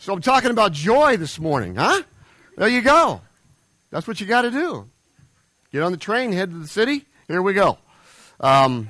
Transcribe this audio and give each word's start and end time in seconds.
So 0.00 0.14
I'm 0.14 0.22
talking 0.22 0.50
about 0.50 0.72
joy 0.72 1.18
this 1.18 1.38
morning, 1.38 1.74
huh? 1.74 2.02
There 2.56 2.68
you 2.68 2.80
go. 2.80 3.20
That's 3.90 4.08
what 4.08 4.18
you 4.18 4.26
got 4.26 4.42
to 4.42 4.50
do. 4.50 4.88
Get 5.72 5.82
on 5.82 5.92
the 5.92 5.98
train, 5.98 6.32
head 6.32 6.50
to 6.52 6.56
the 6.56 6.66
city. 6.66 7.04
Here 7.28 7.42
we 7.42 7.52
go. 7.52 7.76
Um, 8.40 8.88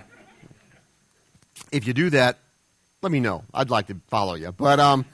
if 1.73 1.89
you 1.89 1.95
do 1.95 2.11
that, 2.11 2.39
let 3.03 3.11
me 3.11 3.19
know. 3.19 3.43
I'd 3.53 3.71
like 3.71 3.89
to 3.89 3.97
follow 4.07 4.35
you. 4.35 4.53
But 4.53 4.79
um, 4.79 5.05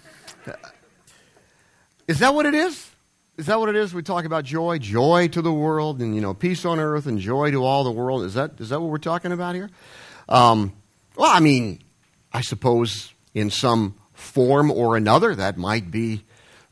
is 2.06 2.19
that 2.19 2.35
what 2.35 2.44
it 2.44 2.54
is? 2.54 2.90
Is 3.38 3.47
that 3.47 3.58
what 3.58 3.71
it 3.71 3.76
is? 3.76 3.94
We 3.94 4.03
talk 4.03 4.26
about 4.26 4.44
joy, 4.44 4.76
joy 4.76 5.28
to 5.28 5.40
the 5.40 5.53
world, 5.53 6.03
and 6.03 6.15
you 6.15 6.21
know, 6.21 6.35
peace 6.35 6.67
on 6.67 6.78
earth 6.78 7.06
and 7.06 7.19
joy 7.19 7.53
to 7.53 7.65
all 7.65 7.85
the 7.85 7.90
world. 7.90 8.24
Is 8.24 8.35
that 8.35 8.60
is 8.60 8.69
that 8.69 8.83
what 8.83 8.90
we're 8.90 8.99
talking 8.99 9.33
about 9.33 9.54
here? 9.54 9.71
Um, 10.28 10.74
well, 11.17 11.31
I 11.35 11.40
mean, 11.40 11.83
I 12.35 12.42
suppose 12.42 13.15
in 13.33 13.49
some 13.49 13.94
form 14.17 14.71
or 14.71 14.96
another. 14.96 15.35
That 15.35 15.56
might 15.56 15.90
be, 15.90 16.23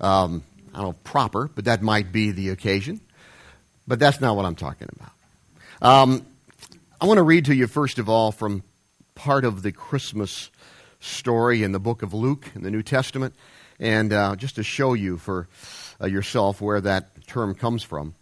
um, 0.01 0.43
I 0.73 0.79
don't 0.79 0.89
know, 0.89 0.97
proper, 1.05 1.49
but 1.55 1.67
that 1.67 1.83
might 1.83 2.11
be 2.11 2.33
the 2.33 2.49
occasion. 2.49 3.01
But 3.87 3.99
that's 3.99 4.21
not 4.21 4.35
what 4.35 4.45
I'm 4.45 4.57
talking 4.57 4.89
about. 4.91 5.13
Um, 5.83 6.27
I 7.01 7.07
want 7.07 7.19
to 7.19 7.23
read 7.23 7.45
to 7.47 7.55
you, 7.55 7.67
first 7.67 7.99
of 7.99 8.09
all, 8.09 8.33
from 8.33 8.63
part 9.15 9.45
of 9.45 9.63
the 9.63 9.73
Christmas 9.73 10.51
story 11.01 11.63
in 11.63 11.73
the 11.73 11.79
book 11.79 12.03
of 12.03 12.15
Luke 12.15 12.51
in 12.55 12.63
the 12.63 12.71
New 12.71 12.83
Testament, 12.83 13.35
and 13.79 14.13
uh, 14.13 14.37
just 14.37 14.57
to 14.57 14.63
show 14.63 14.95
you 14.95 15.19
for 15.19 15.47
uh, 16.01 16.07
yourself 16.07 16.61
where 16.61 16.81
that 16.81 17.27
term 17.27 17.55
comes 17.55 17.83
from. 17.83 18.15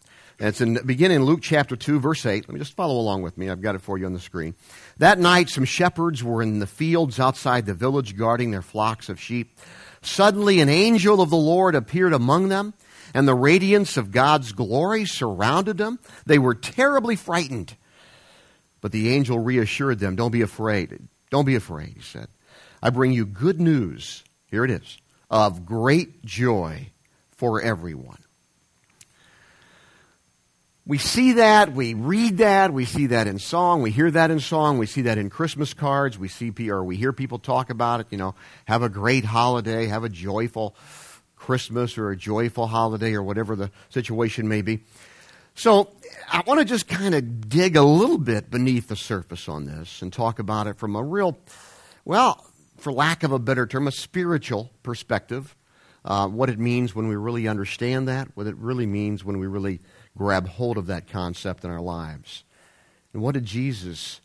And 0.43 0.49
it's 0.49 0.61
in 0.61 0.77
beginning 0.85 1.19
in 1.19 1.25
Luke 1.25 1.39
chapter 1.41 1.77
2, 1.77 2.01
verse 2.01 2.27
8. 2.27 2.49
Let 2.49 2.53
me 2.53 2.59
just 2.59 2.75
follow 2.75 2.99
along 2.99 3.23
with 3.23 3.39
me. 3.39 3.49
I've 3.49 3.61
got 3.61 3.77
it 3.77 3.81
for 3.81 3.97
you 3.97 4.07
on 4.07 4.13
the 4.13 4.19
screen. 4.19 4.57
That 4.99 5.21
night, 5.21 5.49
some 5.49 5.65
shepherds 5.65 6.25
were 6.25 6.43
in 6.43 6.59
the 6.59 6.67
fields 6.67 7.21
outside 7.21 7.65
the 7.65 7.75
village 7.75 8.17
guarding 8.17 8.51
their 8.51 8.61
flocks 8.61 9.09
of 9.09 9.21
sheep. 9.21 9.57
Suddenly, 10.03 10.59
an 10.59 10.69
angel 10.69 11.21
of 11.21 11.31
the 11.31 11.37
Lord 11.37 11.77
appeared 11.77 12.13
among 12.13 12.49
them, 12.49 12.75
and 13.15 13.29
the 13.29 13.37
radiance 13.37 13.97
of 13.97 14.11
God's 14.11 14.51
glory 14.51 15.05
surrounded 15.05 15.79
them. 15.79 16.01
They 16.27 16.41
were 16.41 16.57
terribly 16.57 17.15
frightened. 17.15 17.77
But 18.81 18.91
the 18.91 19.11
angel 19.11 19.39
reassured 19.39 20.01
them 20.01 20.17
Don't 20.17 20.33
be 20.33 20.43
afraid. 20.43 21.07
Don't 21.31 21.45
be 21.45 21.55
afraid, 21.55 21.93
he 21.95 22.03
said. 22.03 22.27
I 22.83 22.91
bring 22.91 23.13
you 23.13 23.27
good 23.27 23.61
news. 23.61 24.25
Here 24.47 24.65
it 24.65 24.73
is 24.73 24.99
of 25.31 25.65
great 25.65 26.25
joy 26.25 26.89
for 27.31 27.63
everyone. 27.63 28.19
We 30.85 30.99
see 30.99 31.35
that, 31.35 31.73
we 31.73 31.95
read 31.95 32.39
that, 32.39 32.73
we 32.73 32.87
see 32.87 33.07
that 33.07 33.29
in 33.29 33.39
song, 33.39 33.83
we 33.83 33.93
hear 33.93 34.11
that 34.11 34.33
in 34.33 34.41
song, 34.41 34.79
we 34.79 34.87
see 34.87 35.03
that 35.03 35.17
in 35.17 35.31
Christmas 35.31 35.75
cards, 35.75 36.19
we 36.19 36.27
see 36.27 36.53
or 36.69 36.83
we 36.83 36.97
hear 36.97 37.13
people 37.13 37.39
talk 37.39 37.71
about 37.71 38.01
it, 38.01 38.09
you 38.11 38.19
know, 38.19 38.35
have 38.65 38.83
a 38.83 38.89
great 38.89 39.25
holiday, 39.25 39.87
have 39.87 40.03
a 40.03 40.09
joyful 40.09 40.75
Christmas 41.37 41.97
or 41.97 42.11
a 42.11 42.17
joyful 42.17 42.67
holiday 42.67 43.15
or 43.15 43.23
whatever 43.23 43.55
the 43.55 43.71
situation 43.91 44.49
may 44.49 44.61
be. 44.61 44.81
So, 45.55 45.93
I 46.33 46.43
want 46.49 46.59
to 46.59 46.65
just 46.65 46.89
kind 46.89 47.15
of 47.15 47.49
dig 47.49 47.77
a 47.77 47.83
little 47.83 48.19
bit 48.19 48.51
beneath 48.51 48.89
the 48.89 48.97
surface 48.97 49.49
on 49.49 49.67
this 49.67 50.03
and 50.03 50.13
talk 50.13 50.41
about 50.41 50.67
it 50.67 50.79
from 50.79 50.97
a 50.97 51.03
real, 51.03 51.39
well, 52.05 52.45
for 52.79 52.93
lack 52.93 53.23
of 53.23 53.31
a 53.31 53.39
better 53.39 53.69
term, 53.69 53.87
a 53.87 53.93
spiritual 53.93 54.73
perspective. 54.83 55.55
Uh, 56.05 56.27
what 56.27 56.51
it 56.51 56.59
means 56.59 56.97
when 56.97 57.07
we 57.07 57.15
really 57.15 57.47
understand 57.47 58.09
that, 58.09 58.29
what 58.35 58.49
it 58.49 58.57
really 58.57 58.87
means 58.87 59.25
when 59.25 59.39
we 59.39 59.47
really 59.47 59.81
grab 60.17 60.47
hold 60.49 60.77
of 60.77 60.87
that 60.87 61.09
concept 61.09 61.65
in 61.65 61.71
our 61.71 61.81
lives. 61.81 62.45
And 63.13 63.23
what 63.23 63.35
did 63.35 63.45
Jesus, 63.45 64.21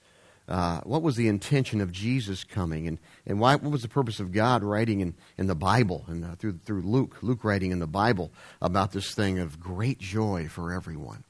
uh, 0.47 0.81
what 0.81 1.01
was 1.01 1.15
the 1.15 1.27
intention 1.27 1.81
of 1.81 1.91
Jesus 1.91 2.43
coming? 2.43 2.87
And, 2.87 2.99
and 3.25 3.39
why, 3.39 3.55
what 3.55 3.71
was 3.71 3.81
the 3.81 3.87
purpose 3.89 4.19
of 4.19 4.31
God 4.31 4.63
writing 4.63 5.01
in, 5.01 5.15
in 5.37 5.47
the 5.47 5.55
Bible 5.55 6.05
and 6.07 6.23
uh, 6.25 6.35
through, 6.35 6.59
through 6.65 6.81
Luke, 6.81 7.17
Luke 7.21 7.43
writing 7.43 7.71
in 7.71 7.79
the 7.79 7.87
Bible 7.87 8.31
about 8.61 8.91
this 8.91 9.13
thing 9.13 9.39
of 9.39 9.59
great 9.59 9.99
joy 9.99 10.47
for 10.47 10.73
everyone? 10.73 11.23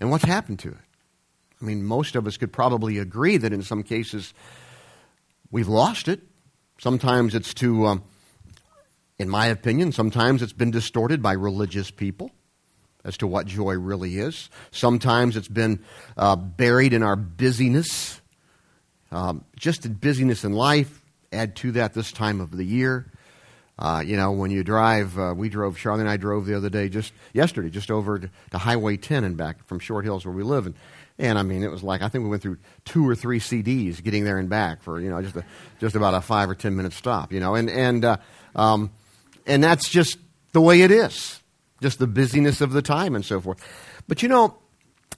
And 0.00 0.10
what's 0.10 0.24
happened 0.24 0.58
to 0.60 0.70
it? 0.70 0.78
I 1.60 1.64
mean, 1.64 1.84
most 1.84 2.16
of 2.16 2.26
us 2.26 2.36
could 2.36 2.52
probably 2.52 2.98
agree 2.98 3.38
that 3.38 3.52
in 3.52 3.62
some 3.62 3.82
cases 3.82 4.34
we've 5.50 5.68
lost 5.68 6.06
it. 6.06 6.20
Sometimes 6.78 7.34
it's 7.34 7.54
to, 7.54 7.86
um, 7.86 8.04
in 9.18 9.30
my 9.30 9.46
opinion, 9.46 9.92
sometimes 9.92 10.42
it's 10.42 10.52
been 10.52 10.70
distorted 10.70 11.22
by 11.22 11.32
religious 11.32 11.90
people 11.90 12.30
as 13.06 13.16
to 13.18 13.26
what 13.26 13.46
joy 13.46 13.74
really 13.74 14.18
is. 14.18 14.50
Sometimes 14.72 15.36
it's 15.36 15.48
been 15.48 15.82
uh, 16.16 16.36
buried 16.36 16.92
in 16.92 17.02
our 17.02 17.16
busyness, 17.16 18.20
um, 19.12 19.44
just 19.56 19.86
in 19.86 19.94
busyness 19.94 20.44
in 20.44 20.52
life. 20.52 21.00
Add 21.32 21.56
to 21.56 21.72
that 21.72 21.94
this 21.94 22.12
time 22.12 22.40
of 22.40 22.50
the 22.50 22.64
year. 22.64 23.06
Uh, 23.78 24.02
you 24.04 24.16
know, 24.16 24.32
when 24.32 24.50
you 24.50 24.64
drive, 24.64 25.18
uh, 25.18 25.34
we 25.36 25.48
drove, 25.48 25.76
Charlie 25.76 26.00
and 26.00 26.08
I 26.08 26.16
drove 26.16 26.46
the 26.46 26.56
other 26.56 26.70
day, 26.70 26.88
just 26.88 27.12
yesterday, 27.34 27.68
just 27.68 27.90
over 27.90 28.18
to, 28.18 28.30
to, 28.50 28.58
Highway 28.58 28.96
10 28.96 29.22
and 29.22 29.36
back 29.36 29.62
from 29.66 29.80
Short 29.80 30.04
Hills 30.04 30.24
where 30.24 30.34
we 30.34 30.42
live. 30.42 30.64
And, 30.64 30.74
and 31.18 31.38
I 31.38 31.42
mean, 31.42 31.62
it 31.62 31.70
was 31.70 31.82
like, 31.82 32.00
I 32.00 32.08
think 32.08 32.24
we 32.24 32.30
went 32.30 32.40
through 32.40 32.56
two 32.86 33.06
or 33.06 33.14
three 33.14 33.38
CDs 33.38 34.02
getting 34.02 34.24
there 34.24 34.38
and 34.38 34.48
back 34.48 34.82
for, 34.82 34.98
you 34.98 35.10
know, 35.10 35.20
just, 35.20 35.36
a, 35.36 35.44
just 35.78 35.94
about 35.94 36.14
a 36.14 36.22
five 36.22 36.48
or 36.48 36.54
10 36.54 36.74
minute 36.74 36.94
stop, 36.94 37.34
you 37.34 37.40
know. 37.40 37.54
And, 37.54 37.68
and, 37.68 38.02
uh, 38.02 38.16
um, 38.54 38.90
and 39.46 39.62
that's 39.62 39.90
just 39.90 40.16
the 40.52 40.60
way 40.62 40.80
it 40.80 40.90
is 40.90 41.42
just 41.80 41.98
the 41.98 42.06
busyness 42.06 42.60
of 42.60 42.72
the 42.72 42.82
time 42.82 43.14
and 43.14 43.24
so 43.24 43.40
forth. 43.40 43.62
But 44.08 44.22
you 44.22 44.28
know, 44.28 44.58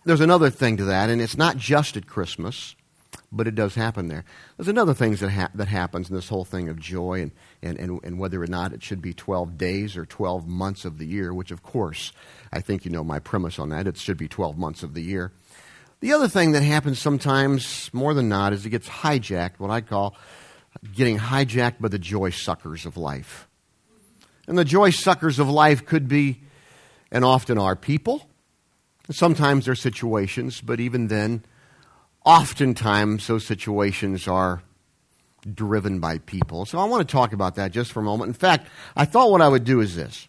there's 0.04 0.20
another 0.20 0.50
thing 0.50 0.76
to 0.78 0.84
that, 0.86 1.10
and 1.10 1.20
it's 1.20 1.36
not 1.36 1.56
just 1.56 1.96
at 1.96 2.06
Christmas, 2.06 2.74
but 3.30 3.46
it 3.46 3.54
does 3.54 3.74
happen 3.74 4.08
there. 4.08 4.24
There's 4.56 4.68
another 4.68 4.94
thing 4.94 5.14
that, 5.16 5.30
ha- 5.30 5.50
that 5.54 5.68
happens 5.68 6.08
in 6.08 6.16
this 6.16 6.28
whole 6.28 6.44
thing 6.44 6.68
of 6.68 6.78
joy 6.78 7.22
and, 7.22 7.32
and, 7.62 7.78
and, 7.78 8.00
and 8.02 8.18
whether 8.18 8.42
or 8.42 8.46
not 8.46 8.72
it 8.72 8.82
should 8.82 9.02
be 9.02 9.12
12 9.12 9.58
days 9.58 9.96
or 9.96 10.06
12 10.06 10.46
months 10.46 10.84
of 10.84 10.98
the 10.98 11.06
year, 11.06 11.34
which, 11.34 11.50
of 11.50 11.62
course, 11.62 12.12
I 12.52 12.60
think 12.60 12.84
you 12.84 12.90
know 12.90 13.04
my 13.04 13.18
premise 13.18 13.58
on 13.58 13.68
that. 13.70 13.86
It 13.86 13.98
should 13.98 14.16
be 14.16 14.28
12 14.28 14.56
months 14.56 14.82
of 14.82 14.94
the 14.94 15.02
year. 15.02 15.32
The 16.00 16.12
other 16.12 16.28
thing 16.28 16.52
that 16.52 16.62
happens 16.62 16.98
sometimes, 16.98 17.90
more 17.92 18.14
than 18.14 18.28
not, 18.28 18.52
is 18.52 18.64
it 18.64 18.70
gets 18.70 18.88
hijacked, 18.88 19.58
what 19.58 19.70
I 19.70 19.80
call 19.80 20.16
getting 20.94 21.18
hijacked 21.18 21.80
by 21.80 21.88
the 21.88 21.98
joy 21.98 22.30
suckers 22.30 22.86
of 22.86 22.96
life. 22.96 23.48
And 24.46 24.56
the 24.56 24.64
joy 24.64 24.90
suckers 24.90 25.38
of 25.38 25.48
life 25.48 25.84
could 25.84 26.08
be 26.08 26.40
and 27.10 27.24
often 27.24 27.58
are 27.58 27.76
people. 27.76 28.26
Sometimes 29.10 29.64
they're 29.64 29.74
situations, 29.74 30.60
but 30.60 30.80
even 30.80 31.08
then, 31.08 31.42
oftentimes 32.24 33.26
those 33.26 33.46
situations 33.46 34.28
are 34.28 34.62
driven 35.54 35.98
by 35.98 36.18
people. 36.18 36.66
So 36.66 36.78
I 36.78 36.84
want 36.84 37.08
to 37.08 37.10
talk 37.10 37.32
about 37.32 37.54
that 37.54 37.72
just 37.72 37.92
for 37.92 38.00
a 38.00 38.02
moment. 38.02 38.28
In 38.28 38.34
fact, 38.34 38.68
I 38.96 39.04
thought 39.04 39.30
what 39.30 39.40
I 39.40 39.48
would 39.48 39.64
do 39.64 39.80
is 39.80 39.96
this. 39.96 40.28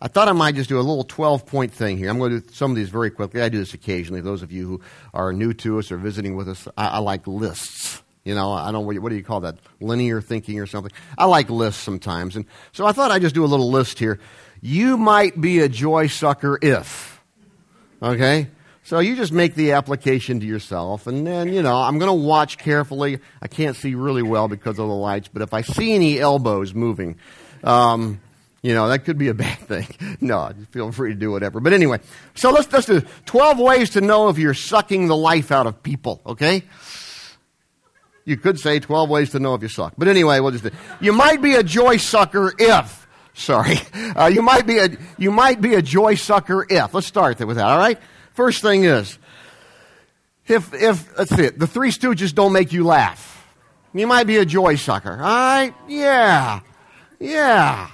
I 0.00 0.08
thought 0.08 0.26
I 0.26 0.32
might 0.32 0.56
just 0.56 0.68
do 0.68 0.78
a 0.78 0.82
little 0.82 1.04
12 1.04 1.46
point 1.46 1.72
thing 1.72 1.96
here. 1.96 2.10
I'm 2.10 2.18
going 2.18 2.32
to 2.32 2.40
do 2.40 2.52
some 2.52 2.72
of 2.72 2.76
these 2.76 2.88
very 2.88 3.10
quickly. 3.10 3.40
I 3.40 3.48
do 3.48 3.58
this 3.58 3.72
occasionally. 3.72 4.20
Those 4.20 4.42
of 4.42 4.50
you 4.50 4.66
who 4.66 4.80
are 5.14 5.32
new 5.32 5.52
to 5.54 5.78
us 5.78 5.92
or 5.92 5.96
visiting 5.96 6.34
with 6.34 6.48
us, 6.48 6.66
I, 6.76 6.88
I 6.88 6.98
like 6.98 7.26
lists. 7.28 8.02
You 8.24 8.34
know, 8.34 8.52
I 8.52 8.72
don't, 8.72 8.84
what 8.84 9.08
do 9.10 9.16
you 9.16 9.22
call 9.24 9.40
that? 9.40 9.58
Linear 9.80 10.20
thinking 10.20 10.58
or 10.58 10.66
something? 10.66 10.92
I 11.18 11.26
like 11.26 11.50
lists 11.50 11.82
sometimes. 11.82 12.34
And 12.34 12.46
so 12.72 12.84
I 12.86 12.92
thought 12.92 13.12
I'd 13.12 13.22
just 13.22 13.34
do 13.34 13.44
a 13.44 13.46
little 13.46 13.70
list 13.70 13.98
here 13.98 14.18
you 14.62 14.96
might 14.96 15.38
be 15.38 15.58
a 15.58 15.68
joy 15.68 16.06
sucker 16.06 16.58
if. 16.62 17.20
Okay? 18.00 18.48
So 18.84 19.00
you 19.00 19.16
just 19.16 19.32
make 19.32 19.54
the 19.54 19.72
application 19.72 20.40
to 20.40 20.46
yourself, 20.46 21.06
and 21.06 21.26
then, 21.26 21.52
you 21.52 21.62
know, 21.62 21.76
I'm 21.76 21.98
going 21.98 22.08
to 22.08 22.26
watch 22.26 22.58
carefully. 22.58 23.18
I 23.40 23.48
can't 23.48 23.76
see 23.76 23.94
really 23.94 24.22
well 24.22 24.48
because 24.48 24.78
of 24.78 24.88
the 24.88 24.94
lights, 24.94 25.28
but 25.28 25.42
if 25.42 25.52
I 25.52 25.62
see 25.62 25.92
any 25.92 26.18
elbows 26.18 26.74
moving, 26.74 27.16
um, 27.62 28.20
you 28.60 28.74
know, 28.74 28.88
that 28.88 29.00
could 29.00 29.18
be 29.18 29.28
a 29.28 29.34
bad 29.46 29.58
thing. 29.58 29.86
no, 30.20 30.52
feel 30.70 30.90
free 30.92 31.10
to 31.10 31.18
do 31.18 31.30
whatever. 31.30 31.60
But 31.60 31.72
anyway, 31.72 32.00
so 32.34 32.50
let's, 32.50 32.72
let's 32.72 32.86
do 32.86 33.02
12 33.26 33.58
ways 33.58 33.90
to 33.90 34.00
know 34.00 34.28
if 34.28 34.38
you're 34.38 34.54
sucking 34.54 35.08
the 35.08 35.16
life 35.16 35.52
out 35.52 35.66
of 35.66 35.82
people, 35.82 36.20
okay? 36.26 36.62
You 38.24 38.36
could 38.36 38.58
say 38.58 38.78
12 38.78 39.08
ways 39.08 39.30
to 39.30 39.40
know 39.40 39.54
if 39.54 39.62
you 39.62 39.68
suck. 39.68 39.94
But 39.98 40.06
anyway, 40.06 40.38
we'll 40.40 40.52
just 40.52 40.64
do. 40.64 40.70
You 41.00 41.12
might 41.12 41.42
be 41.42 41.54
a 41.54 41.62
joy 41.62 41.96
sucker 41.96 42.52
if 42.58 43.01
Sorry. 43.34 43.76
Uh, 44.14 44.26
you, 44.26 44.42
might 44.42 44.66
be 44.66 44.76
a, 44.76 44.90
you 45.16 45.30
might 45.30 45.62
be 45.62 45.74
a 45.74 45.80
joy 45.80 46.14
sucker 46.16 46.66
if. 46.68 46.92
Let's 46.92 47.06
start 47.06 47.38
with 47.40 47.56
that, 47.56 47.64
all 47.64 47.78
right? 47.78 47.98
First 48.34 48.60
thing 48.60 48.84
is, 48.84 49.18
if, 50.46 50.74
if, 50.74 51.18
let's 51.18 51.34
see, 51.34 51.48
the 51.48 51.66
Three 51.66 51.90
Stooges 51.90 52.34
don't 52.34 52.52
make 52.52 52.74
you 52.74 52.84
laugh, 52.84 53.48
you 53.94 54.06
might 54.06 54.24
be 54.24 54.36
a 54.36 54.44
joy 54.44 54.74
sucker, 54.74 55.12
all 55.12 55.18
right? 55.18 55.74
Yeah. 55.88 56.60
Yeah. 57.18 57.88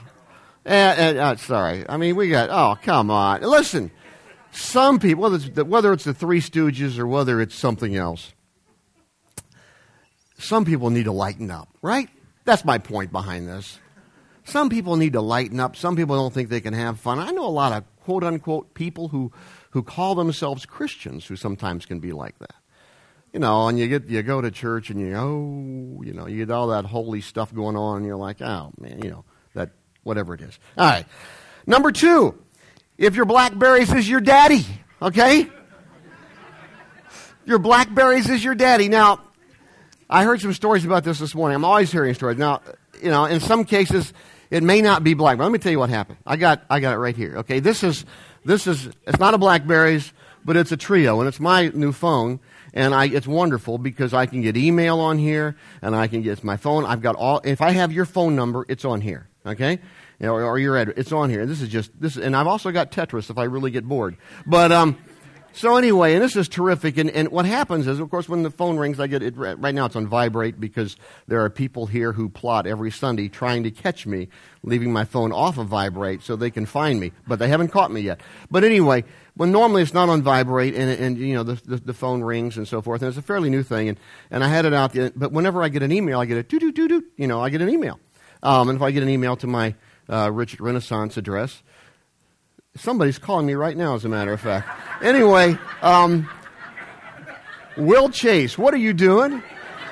And, 0.64 1.00
and 1.00 1.18
uh, 1.18 1.36
sorry. 1.36 1.84
I 1.88 1.98
mean, 1.98 2.16
we 2.16 2.30
got, 2.30 2.50
oh, 2.50 2.76
come 2.82 3.12
on. 3.12 3.42
Listen, 3.42 3.92
some 4.50 4.98
people, 4.98 5.22
whether 5.22 5.36
it's, 5.36 5.48
the, 5.50 5.64
whether 5.64 5.92
it's 5.92 6.04
the 6.04 6.14
Three 6.14 6.40
Stooges 6.40 6.98
or 6.98 7.06
whether 7.06 7.40
it's 7.40 7.54
something 7.54 7.94
else, 7.94 8.32
some 10.38 10.64
people 10.64 10.90
need 10.90 11.04
to 11.04 11.12
lighten 11.12 11.50
up, 11.50 11.68
right? 11.80 12.08
That's 12.44 12.64
my 12.64 12.78
point 12.78 13.12
behind 13.12 13.46
this. 13.46 13.78
Some 14.48 14.70
people 14.70 14.96
need 14.96 15.12
to 15.12 15.20
lighten 15.20 15.60
up. 15.60 15.76
Some 15.76 15.94
people 15.94 16.16
don't 16.16 16.32
think 16.32 16.48
they 16.48 16.62
can 16.62 16.72
have 16.72 16.98
fun. 16.98 17.18
I 17.18 17.32
know 17.32 17.46
a 17.46 17.48
lot 17.48 17.72
of 17.72 17.84
quote 18.00 18.24
unquote 18.24 18.72
people 18.72 19.08
who, 19.08 19.30
who 19.72 19.82
call 19.82 20.14
themselves 20.14 20.64
Christians 20.64 21.26
who 21.26 21.36
sometimes 21.36 21.84
can 21.84 22.00
be 22.00 22.12
like 22.12 22.38
that. 22.38 22.54
You 23.34 23.40
know, 23.40 23.68
and 23.68 23.78
you 23.78 23.88
get 23.88 24.06
you 24.06 24.22
go 24.22 24.40
to 24.40 24.50
church 24.50 24.88
and 24.88 24.98
you 24.98 25.14
oh, 25.14 26.02
you 26.02 26.14
know, 26.14 26.26
you 26.26 26.46
get 26.46 26.50
all 26.50 26.68
that 26.68 26.86
holy 26.86 27.20
stuff 27.20 27.54
going 27.54 27.76
on 27.76 27.98
and 27.98 28.06
you're 28.06 28.16
like, 28.16 28.40
oh 28.40 28.72
man, 28.80 29.02
you 29.02 29.10
know, 29.10 29.26
that 29.52 29.72
whatever 30.02 30.32
it 30.32 30.40
is. 30.40 30.58
All 30.78 30.86
right. 30.88 31.04
Number 31.66 31.92
two, 31.92 32.42
if 32.96 33.14
your 33.14 33.26
Blackberries 33.26 33.92
is 33.92 34.08
your 34.08 34.22
daddy, 34.22 34.64
okay? 35.02 35.46
Your 37.44 37.58
Blackberries 37.58 38.30
is 38.30 38.42
your 38.42 38.54
daddy. 38.54 38.88
Now, 38.88 39.20
I 40.08 40.24
heard 40.24 40.40
some 40.40 40.54
stories 40.54 40.86
about 40.86 41.04
this 41.04 41.18
this 41.18 41.34
morning. 41.34 41.56
I'm 41.56 41.66
always 41.66 41.92
hearing 41.92 42.14
stories. 42.14 42.38
Now, 42.38 42.62
you 43.02 43.10
know, 43.10 43.26
in 43.26 43.40
some 43.40 43.66
cases, 43.66 44.14
it 44.50 44.62
may 44.62 44.80
not 44.82 45.04
be 45.04 45.14
black. 45.14 45.38
But 45.38 45.44
Let 45.44 45.52
me 45.52 45.58
tell 45.58 45.72
you 45.72 45.78
what 45.78 45.90
happened. 45.90 46.18
I 46.26 46.36
got, 46.36 46.62
I 46.70 46.80
got 46.80 46.94
it 46.94 46.98
right 46.98 47.16
here. 47.16 47.38
Okay, 47.38 47.60
this 47.60 47.82
is, 47.82 48.04
this 48.44 48.66
is, 48.66 48.88
it's 49.06 49.18
not 49.18 49.34
a 49.34 49.38
BlackBerries, 49.38 50.12
but 50.44 50.56
it's 50.56 50.72
a 50.72 50.76
Treo, 50.76 51.18
and 51.18 51.28
it's 51.28 51.40
my 51.40 51.68
new 51.68 51.92
phone, 51.92 52.40
and 52.72 52.94
I, 52.94 53.06
it's 53.06 53.26
wonderful 53.26 53.78
because 53.78 54.14
I 54.14 54.26
can 54.26 54.40
get 54.40 54.56
email 54.56 55.00
on 55.00 55.18
here, 55.18 55.56
and 55.82 55.94
I 55.94 56.06
can 56.06 56.22
get 56.22 56.42
my 56.44 56.56
phone. 56.56 56.84
I've 56.84 57.02
got 57.02 57.16
all. 57.16 57.40
If 57.44 57.60
I 57.60 57.70
have 57.70 57.92
your 57.92 58.04
phone 58.04 58.36
number, 58.36 58.64
it's 58.68 58.84
on 58.84 59.00
here. 59.00 59.28
Okay, 59.44 59.72
you 59.72 60.26
know, 60.26 60.34
or, 60.34 60.44
or 60.44 60.58
your 60.58 60.76
address, 60.76 60.96
it's 60.98 61.12
on 61.12 61.30
here. 61.30 61.42
And 61.42 61.50
this 61.50 61.60
is 61.60 61.68
just 61.68 61.90
this, 62.00 62.16
and 62.16 62.36
I've 62.36 62.46
also 62.46 62.70
got 62.70 62.92
Tetris 62.92 63.30
if 63.30 63.38
I 63.38 63.44
really 63.44 63.70
get 63.70 63.84
bored. 63.86 64.16
But 64.46 64.72
um, 64.72 64.98
so 65.52 65.76
anyway, 65.76 66.14
and 66.14 66.22
this 66.22 66.36
is 66.36 66.48
terrific. 66.48 66.98
And, 66.98 67.10
and 67.10 67.28
what 67.28 67.44
happens 67.44 67.86
is, 67.86 68.00
of 68.00 68.10
course, 68.10 68.28
when 68.28 68.42
the 68.42 68.50
phone 68.50 68.76
rings, 68.76 69.00
I 69.00 69.06
get 69.06 69.22
it 69.22 69.36
right 69.36 69.74
now. 69.74 69.86
It's 69.86 69.96
on 69.96 70.06
vibrate 70.06 70.60
because 70.60 70.96
there 71.26 71.44
are 71.44 71.50
people 71.50 71.86
here 71.86 72.12
who 72.12 72.28
plot 72.28 72.66
every 72.66 72.90
Sunday 72.90 73.28
trying 73.28 73.64
to 73.64 73.70
catch 73.70 74.06
me, 74.06 74.28
leaving 74.62 74.92
my 74.92 75.04
phone 75.04 75.32
off 75.32 75.58
of 75.58 75.66
vibrate 75.66 76.22
so 76.22 76.36
they 76.36 76.50
can 76.50 76.66
find 76.66 77.00
me. 77.00 77.12
But 77.26 77.38
they 77.38 77.48
haven't 77.48 77.68
caught 77.68 77.90
me 77.90 78.02
yet. 78.02 78.20
But 78.50 78.64
anyway, 78.64 79.04
when 79.34 79.52
normally 79.52 79.82
it's 79.82 79.94
not 79.94 80.08
on 80.08 80.22
vibrate, 80.22 80.74
and, 80.74 80.90
and 80.90 81.18
you 81.18 81.34
know 81.34 81.42
the, 81.42 81.54
the, 81.64 81.76
the 81.76 81.94
phone 81.94 82.22
rings 82.22 82.56
and 82.56 82.66
so 82.66 82.80
forth, 82.82 83.02
and 83.02 83.08
it's 83.08 83.18
a 83.18 83.22
fairly 83.22 83.50
new 83.50 83.62
thing. 83.62 83.88
And, 83.88 83.98
and 84.30 84.44
I 84.44 84.48
had 84.48 84.64
it 84.64 84.74
out. 84.74 84.92
The 84.92 85.12
but 85.14 85.32
whenever 85.32 85.62
I 85.62 85.68
get 85.68 85.82
an 85.82 85.92
email, 85.92 86.20
I 86.20 86.26
get 86.26 86.38
a 86.38 86.42
doo 86.42 86.58
doo 86.58 86.72
doo 86.72 86.88
doo. 86.88 87.04
You 87.16 87.26
know, 87.26 87.40
I 87.40 87.50
get 87.50 87.62
an 87.62 87.68
email. 87.68 87.98
Um, 88.42 88.68
and 88.68 88.76
if 88.76 88.82
I 88.82 88.90
get 88.90 89.02
an 89.02 89.08
email 89.08 89.36
to 89.36 89.46
my 89.46 89.74
uh, 90.08 90.30
Richard 90.32 90.60
Renaissance 90.60 91.16
address, 91.16 91.62
Somebody's 92.78 93.18
calling 93.18 93.46
me 93.46 93.54
right 93.54 93.76
now, 93.76 93.94
as 93.94 94.04
a 94.04 94.08
matter 94.08 94.32
of 94.32 94.40
fact. 94.40 94.68
Anyway, 95.02 95.58
um, 95.82 96.28
Will 97.76 98.10
Chase, 98.10 98.56
what 98.56 98.72
are 98.72 98.78
you 98.78 98.92
doing? 98.92 99.42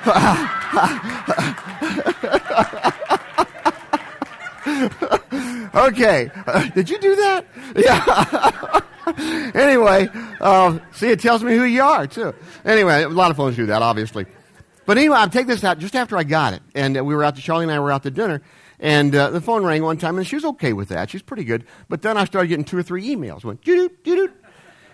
okay. 5.75 6.31
Uh, 6.45 6.69
did 6.69 6.89
you 6.89 6.99
do 6.99 7.15
that? 7.15 7.45
Yeah. 7.75 8.81
anyway, 9.53 10.07
um, 10.41 10.81
see, 10.91 11.09
it 11.09 11.19
tells 11.19 11.43
me 11.43 11.55
who 11.55 11.63
you 11.63 11.81
are, 11.81 12.07
too. 12.07 12.33
Anyway, 12.65 13.03
a 13.03 13.09
lot 13.09 13.31
of 13.31 13.37
phones 13.37 13.55
do 13.55 13.65
that, 13.67 13.81
obviously. 13.81 14.25
But 14.85 14.97
anyway, 14.97 15.17
I'll 15.17 15.29
take 15.29 15.47
this 15.47 15.63
out 15.63 15.79
just 15.79 15.95
after 15.95 16.17
I 16.17 16.23
got 16.23 16.53
it. 16.53 16.61
And 16.75 16.97
uh, 16.97 17.03
we 17.03 17.15
were 17.15 17.23
out 17.23 17.35
to, 17.35 17.41
Charlie 17.41 17.63
and 17.63 17.71
I 17.71 17.79
were 17.79 17.91
out 17.91 18.03
to 18.03 18.11
dinner. 18.11 18.41
And 18.79 19.15
uh, 19.15 19.31
the 19.31 19.41
phone 19.41 19.65
rang 19.65 19.83
one 19.83 19.97
time, 19.97 20.17
and 20.17 20.27
she 20.27 20.35
was 20.35 20.45
okay 20.45 20.73
with 20.73 20.89
that. 20.89 21.09
She's 21.09 21.23
pretty 21.23 21.43
good. 21.43 21.65
But 21.89 22.03
then 22.03 22.15
I 22.15 22.25
started 22.25 22.47
getting 22.47 22.65
two 22.65 22.77
or 22.77 22.83
three 22.83 23.07
emails. 23.15 23.43
Went 23.43 23.63
doo 23.63 23.89
doo 24.03 24.15
doo 24.15 24.33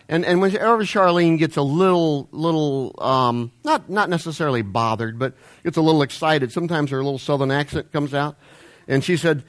and 0.09 0.25
and 0.25 0.41
whenever 0.41 0.83
Charlene 0.83 1.37
gets 1.37 1.57
a 1.57 1.61
little 1.61 2.27
little 2.31 2.95
um, 2.99 3.51
not 3.63 3.89
not 3.89 4.09
necessarily 4.09 4.61
bothered, 4.61 5.17
but 5.17 5.33
gets 5.63 5.77
a 5.77 5.81
little 5.81 6.01
excited, 6.01 6.51
sometimes 6.51 6.91
her 6.91 7.03
little 7.03 7.19
southern 7.19 7.51
accent 7.51 7.91
comes 7.91 8.13
out, 8.13 8.37
and 8.87 9.03
she 9.03 9.17
said. 9.17 9.43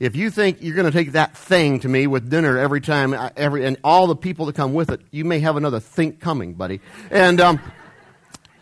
If 0.00 0.14
you 0.14 0.30
think 0.30 0.58
you're 0.60 0.76
going 0.76 0.86
to 0.86 0.96
take 0.96 1.10
that 1.10 1.36
thing 1.36 1.80
to 1.80 1.88
me 1.88 2.06
with 2.06 2.30
dinner 2.30 2.56
every 2.56 2.80
time, 2.80 3.12
uh, 3.12 3.30
every 3.36 3.66
and 3.66 3.76
all 3.82 4.06
the 4.06 4.14
people 4.14 4.46
that 4.46 4.54
come 4.54 4.72
with 4.72 4.90
it, 4.92 5.00
you 5.10 5.24
may 5.24 5.40
have 5.40 5.56
another 5.56 5.80
think 5.80 6.20
coming, 6.20 6.54
buddy. 6.54 6.80
And 7.10 7.40
um, 7.40 7.60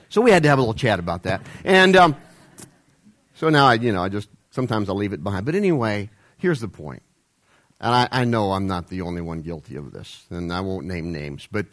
so 0.08 0.23
we 0.23 0.31
had 0.31 0.44
to 0.44 0.49
have 0.49 0.56
a 0.56 0.62
little 0.62 0.73
chat 0.73 0.99
about 0.99 1.25
that. 1.25 1.43
And 1.62 1.94
um, 1.94 2.17
so 3.34 3.50
now 3.50 3.67
I, 3.67 3.75
you 3.75 3.93
know, 3.93 4.02
I 4.02 4.08
just 4.08 4.31
Sometimes 4.56 4.88
I'll 4.88 4.96
leave 4.96 5.12
it 5.12 5.22
behind. 5.22 5.44
But 5.44 5.54
anyway, 5.54 6.08
here's 6.38 6.60
the 6.60 6.68
point. 6.68 7.02
And 7.78 7.94
I, 7.94 8.08
I 8.10 8.24
know 8.24 8.52
I'm 8.52 8.66
not 8.66 8.88
the 8.88 9.02
only 9.02 9.20
one 9.20 9.42
guilty 9.42 9.76
of 9.76 9.92
this, 9.92 10.24
and 10.30 10.50
I 10.50 10.60
won't 10.60 10.86
name 10.86 11.12
names. 11.12 11.46
But, 11.52 11.66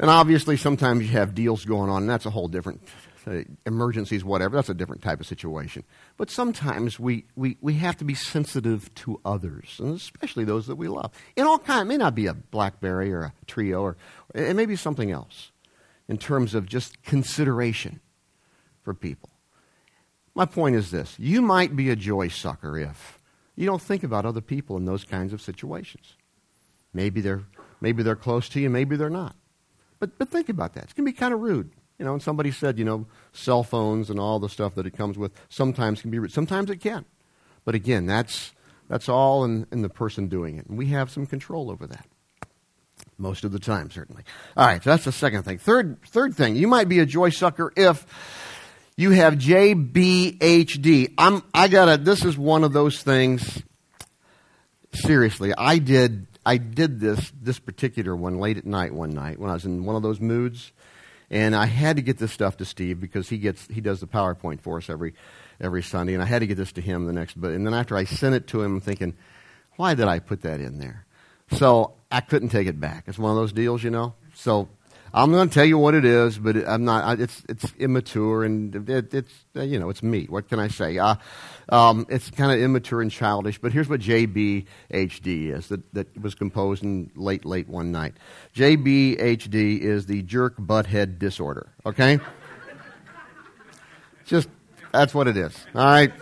and 0.00 0.10
obviously, 0.10 0.56
sometimes 0.56 1.02
you 1.02 1.10
have 1.10 1.36
deals 1.36 1.64
going 1.64 1.90
on, 1.90 2.02
and 2.02 2.10
that's 2.10 2.26
a 2.26 2.30
whole 2.30 2.48
different 2.48 2.82
uh, 3.28 3.42
emergencies, 3.64 4.24
whatever. 4.24 4.56
That's 4.56 4.70
a 4.70 4.74
different 4.74 5.02
type 5.02 5.20
of 5.20 5.28
situation. 5.28 5.84
But 6.16 6.32
sometimes 6.32 6.98
we, 6.98 7.26
we, 7.36 7.58
we 7.60 7.74
have 7.74 7.96
to 7.98 8.04
be 8.04 8.16
sensitive 8.16 8.92
to 8.96 9.20
others, 9.24 9.76
and 9.78 9.94
especially 9.94 10.44
those 10.44 10.66
that 10.66 10.74
we 10.74 10.88
love. 10.88 11.12
In 11.36 11.46
all 11.46 11.60
kind, 11.60 11.82
it 11.82 11.88
may 11.88 11.96
not 11.96 12.16
be 12.16 12.26
a 12.26 12.34
BlackBerry 12.34 13.12
or 13.12 13.22
a 13.22 13.32
Treo, 13.46 13.82
or 13.82 13.96
it 14.34 14.56
may 14.56 14.66
be 14.66 14.74
something 14.74 15.12
else 15.12 15.52
in 16.08 16.18
terms 16.18 16.56
of 16.56 16.66
just 16.66 17.04
consideration 17.04 18.00
for 18.82 18.94
people. 18.94 19.30
My 20.34 20.46
point 20.46 20.76
is 20.76 20.90
this 20.90 21.16
you 21.18 21.42
might 21.42 21.76
be 21.76 21.90
a 21.90 21.96
joy 21.96 22.28
sucker 22.28 22.78
if 22.78 23.20
you 23.56 23.66
don't 23.66 23.82
think 23.82 24.02
about 24.02 24.26
other 24.26 24.40
people 24.40 24.76
in 24.76 24.84
those 24.84 25.04
kinds 25.04 25.32
of 25.32 25.40
situations. 25.40 26.14
Maybe 26.92 27.20
they're, 27.20 27.42
maybe 27.80 28.02
they're 28.02 28.16
close 28.16 28.48
to 28.50 28.60
you, 28.60 28.70
maybe 28.70 28.96
they're 28.96 29.10
not. 29.10 29.36
But, 29.98 30.18
but 30.18 30.28
think 30.28 30.48
about 30.48 30.74
that. 30.74 30.84
It's 30.84 30.92
going 30.92 31.06
to 31.06 31.12
be 31.12 31.16
kind 31.16 31.34
of 31.34 31.40
rude. 31.40 31.70
You 31.98 32.04
know, 32.04 32.12
and 32.12 32.22
somebody 32.22 32.50
said, 32.50 32.78
you 32.78 32.84
know, 32.84 33.06
cell 33.32 33.62
phones 33.62 34.10
and 34.10 34.18
all 34.18 34.40
the 34.40 34.48
stuff 34.48 34.74
that 34.74 34.86
it 34.86 34.96
comes 34.96 35.16
with 35.16 35.32
sometimes 35.48 36.00
can 36.00 36.10
be 36.10 36.18
rude. 36.18 36.32
Sometimes 36.32 36.70
it 36.70 36.80
can. 36.80 37.04
But 37.64 37.74
again, 37.74 38.06
that's, 38.06 38.52
that's 38.88 39.08
all 39.08 39.44
in, 39.44 39.66
in 39.70 39.82
the 39.82 39.88
person 39.88 40.28
doing 40.28 40.58
it. 40.58 40.66
And 40.66 40.76
we 40.76 40.86
have 40.86 41.10
some 41.10 41.26
control 41.26 41.70
over 41.70 41.86
that. 41.86 42.06
Most 43.16 43.44
of 43.44 43.52
the 43.52 43.60
time, 43.60 43.90
certainly. 43.90 44.24
All 44.56 44.66
right, 44.66 44.82
so 44.82 44.90
that's 44.90 45.04
the 45.04 45.12
second 45.12 45.44
thing. 45.44 45.58
Third, 45.58 46.02
third 46.06 46.34
thing, 46.34 46.56
you 46.56 46.66
might 46.66 46.88
be 46.88 46.98
a 46.98 47.06
joy 47.06 47.30
sucker 47.30 47.72
if 47.76 48.04
you 48.96 49.10
have 49.10 49.34
JBHD. 49.34 51.14
I'm, 51.18 51.42
I 51.52 51.68
gotta, 51.68 52.02
this 52.02 52.24
is 52.24 52.38
one 52.38 52.64
of 52.64 52.72
those 52.72 53.02
things. 53.02 53.62
Seriously, 54.92 55.52
I 55.56 55.78
did, 55.78 56.26
I 56.46 56.58
did 56.58 57.00
this, 57.00 57.32
this 57.40 57.58
particular 57.58 58.14
one 58.14 58.38
late 58.38 58.56
at 58.56 58.64
night 58.64 58.94
one 58.94 59.10
night 59.10 59.38
when 59.38 59.50
I 59.50 59.54
was 59.54 59.64
in 59.64 59.84
one 59.84 59.96
of 59.96 60.02
those 60.02 60.20
moods. 60.20 60.72
And 61.30 61.56
I 61.56 61.66
had 61.66 61.96
to 61.96 62.02
get 62.02 62.18
this 62.18 62.30
stuff 62.32 62.58
to 62.58 62.64
Steve 62.64 63.00
because 63.00 63.28
he 63.28 63.38
gets, 63.38 63.66
he 63.66 63.80
does 63.80 63.98
the 63.98 64.06
PowerPoint 64.06 64.60
for 64.60 64.76
us 64.76 64.88
every, 64.88 65.14
every 65.60 65.82
Sunday. 65.82 66.14
And 66.14 66.22
I 66.22 66.26
had 66.26 66.40
to 66.40 66.46
get 66.46 66.56
this 66.56 66.72
to 66.72 66.80
him 66.80 67.06
the 67.06 67.12
next, 67.12 67.40
but, 67.40 67.50
and 67.50 67.66
then 67.66 67.74
after 67.74 67.96
I 67.96 68.04
sent 68.04 68.36
it 68.36 68.46
to 68.48 68.62
him, 68.62 68.74
I'm 68.74 68.80
thinking, 68.80 69.16
why 69.76 69.94
did 69.94 70.06
I 70.06 70.20
put 70.20 70.42
that 70.42 70.60
in 70.60 70.78
there? 70.78 71.06
So 71.50 71.94
I 72.10 72.20
couldn't 72.20 72.50
take 72.50 72.68
it 72.68 72.78
back. 72.78 73.04
It's 73.08 73.18
one 73.18 73.30
of 73.30 73.36
those 73.36 73.52
deals, 73.52 73.82
you 73.82 73.90
know? 73.90 74.14
So 74.34 74.68
I'm 75.16 75.30
going 75.30 75.48
to 75.48 75.54
tell 75.54 75.64
you 75.64 75.78
what 75.78 75.94
it 75.94 76.04
is, 76.04 76.38
but 76.38 76.56
I'm 76.56 76.84
not. 76.84 77.20
It's 77.20 77.44
it's 77.48 77.72
immature 77.78 78.42
and 78.42 78.90
it, 78.90 79.14
it's 79.14 79.32
you 79.54 79.78
know 79.78 79.88
it's 79.88 80.02
me. 80.02 80.24
What 80.24 80.48
can 80.48 80.58
I 80.58 80.66
say? 80.66 80.98
Uh, 80.98 81.14
um, 81.68 82.04
it's 82.08 82.30
kind 82.30 82.50
of 82.50 82.58
immature 82.58 83.00
and 83.00 83.12
childish. 83.12 83.60
But 83.60 83.72
here's 83.72 83.88
what 83.88 84.00
JBHD 84.00 85.56
is 85.56 85.68
that 85.68 85.94
that 85.94 86.20
was 86.20 86.34
composed 86.34 86.82
in 86.82 87.12
late 87.14 87.44
late 87.44 87.68
one 87.68 87.92
night. 87.92 88.14
JBHD 88.56 89.78
is 89.78 90.06
the 90.06 90.22
jerk 90.22 90.56
butthead 90.58 91.20
disorder. 91.20 91.70
Okay, 91.86 92.18
just 94.26 94.48
that's 94.90 95.14
what 95.14 95.28
it 95.28 95.36
is. 95.36 95.56
All 95.76 95.84
right. 95.84 96.12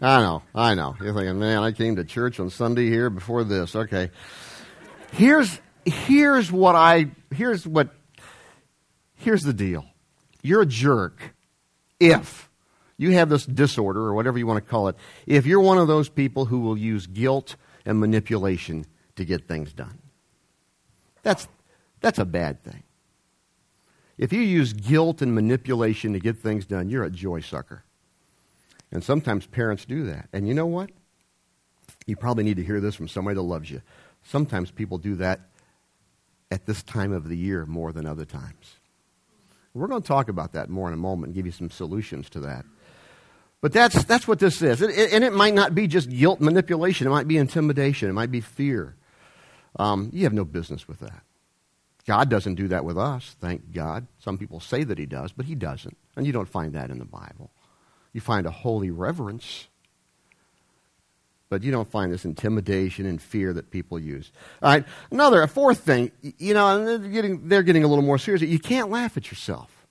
I 0.00 0.20
know, 0.20 0.42
I 0.54 0.74
know. 0.74 0.94
You're 1.00 1.14
thinking, 1.14 1.38
man, 1.38 1.62
I 1.62 1.72
came 1.72 1.96
to 1.96 2.04
church 2.04 2.38
on 2.38 2.50
Sunday 2.50 2.88
here 2.88 3.08
before 3.08 3.44
this. 3.44 3.76
Okay. 3.76 4.10
Here's 5.12 5.60
here's 5.84 6.50
what 6.50 6.74
I 6.74 7.10
here's 7.30 7.66
what 7.66 7.90
Here's 9.16 9.42
the 9.42 9.52
deal 9.52 9.84
you're 10.42 10.62
a 10.62 10.66
jerk 10.66 11.34
if 11.98 12.48
you 12.96 13.12
have 13.12 13.28
this 13.28 13.44
disorder 13.44 14.00
or 14.00 14.14
whatever 14.14 14.38
you 14.38 14.46
want 14.46 14.64
to 14.64 14.70
call 14.70 14.88
it, 14.88 14.96
if 15.26 15.46
you're 15.46 15.60
one 15.60 15.78
of 15.78 15.88
those 15.88 16.08
people 16.08 16.46
who 16.46 16.60
will 16.60 16.78
use 16.78 17.06
guilt 17.06 17.56
and 17.84 18.00
manipulation 18.00 18.86
to 19.16 19.24
get 19.24 19.46
things 19.46 19.72
done. 19.72 19.98
That's, 21.22 21.48
that's 22.00 22.18
a 22.18 22.24
bad 22.24 22.62
thing. 22.62 22.82
If 24.18 24.32
you 24.32 24.40
use 24.40 24.72
guilt 24.72 25.20
and 25.20 25.34
manipulation 25.34 26.12
to 26.14 26.20
get 26.20 26.38
things 26.38 26.64
done, 26.64 26.88
you're 26.88 27.04
a 27.04 27.10
joy 27.10 27.40
sucker. 27.40 27.84
And 28.90 29.04
sometimes 29.04 29.46
parents 29.46 29.84
do 29.84 30.04
that. 30.04 30.28
And 30.32 30.48
you 30.48 30.54
know 30.54 30.66
what? 30.66 30.90
You 32.06 32.16
probably 32.16 32.44
need 32.44 32.56
to 32.56 32.64
hear 32.64 32.80
this 32.80 32.94
from 32.94 33.08
somebody 33.08 33.34
that 33.34 33.42
loves 33.42 33.70
you. 33.70 33.82
Sometimes 34.24 34.70
people 34.70 34.98
do 34.98 35.16
that 35.16 35.40
at 36.50 36.64
this 36.66 36.82
time 36.82 37.12
of 37.12 37.28
the 37.28 37.36
year 37.36 37.66
more 37.66 37.92
than 37.92 38.06
other 38.06 38.24
times. 38.24 38.76
We're 39.76 39.88
going 39.88 40.02
to 40.02 40.08
talk 40.08 40.28
about 40.28 40.52
that 40.52 40.70
more 40.70 40.88
in 40.88 40.94
a 40.94 40.98
moment 40.98 41.28
and 41.28 41.34
give 41.34 41.46
you 41.46 41.52
some 41.52 41.70
solutions 41.70 42.30
to 42.30 42.40
that. 42.40 42.64
But 43.60 43.72
that's, 43.72 44.04
that's 44.04 44.28
what 44.28 44.38
this 44.38 44.62
is. 44.62 44.80
and 44.80 45.24
it 45.24 45.32
might 45.32 45.54
not 45.54 45.74
be 45.74 45.86
just 45.86 46.10
guilt 46.10 46.40
manipulation, 46.40 47.06
it 47.06 47.10
might 47.10 47.28
be 47.28 47.36
intimidation, 47.36 48.08
it 48.08 48.12
might 48.12 48.30
be 48.30 48.40
fear. 48.40 48.96
Um, 49.78 50.10
you 50.12 50.24
have 50.24 50.32
no 50.32 50.44
business 50.44 50.88
with 50.88 51.00
that. 51.00 51.22
God 52.06 52.30
doesn't 52.30 52.54
do 52.54 52.68
that 52.68 52.84
with 52.84 52.96
us, 52.96 53.36
thank 53.40 53.72
God. 53.72 54.06
Some 54.18 54.38
people 54.38 54.60
say 54.60 54.84
that 54.84 54.98
He 54.98 55.06
does, 55.06 55.32
but 55.32 55.46
He 55.46 55.54
doesn't. 55.54 55.96
And 56.16 56.26
you 56.26 56.32
don't 56.32 56.48
find 56.48 56.74
that 56.74 56.90
in 56.90 56.98
the 56.98 57.04
Bible. 57.04 57.50
You 58.12 58.20
find 58.20 58.46
a 58.46 58.50
holy 58.50 58.90
reverence, 58.90 59.66
but 61.48 61.62
you 61.62 61.70
don't 61.70 61.90
find 61.90 62.12
this 62.12 62.24
intimidation 62.24 63.06
and 63.06 63.20
fear 63.20 63.52
that 63.52 63.70
people 63.70 63.98
use. 63.98 64.32
All 64.62 64.70
right, 64.70 64.84
another, 65.10 65.42
a 65.42 65.48
fourth 65.48 65.80
thing, 65.80 66.10
you 66.38 66.54
know, 66.54 66.98
they're 66.98 67.10
getting, 67.10 67.48
they're 67.48 67.62
getting 67.62 67.84
a 67.84 67.88
little 67.88 68.04
more 68.04 68.18
serious. 68.18 68.42
You 68.42 68.58
can't 68.58 68.90
laugh 68.90 69.16
at 69.16 69.30
yourself. 69.30 69.86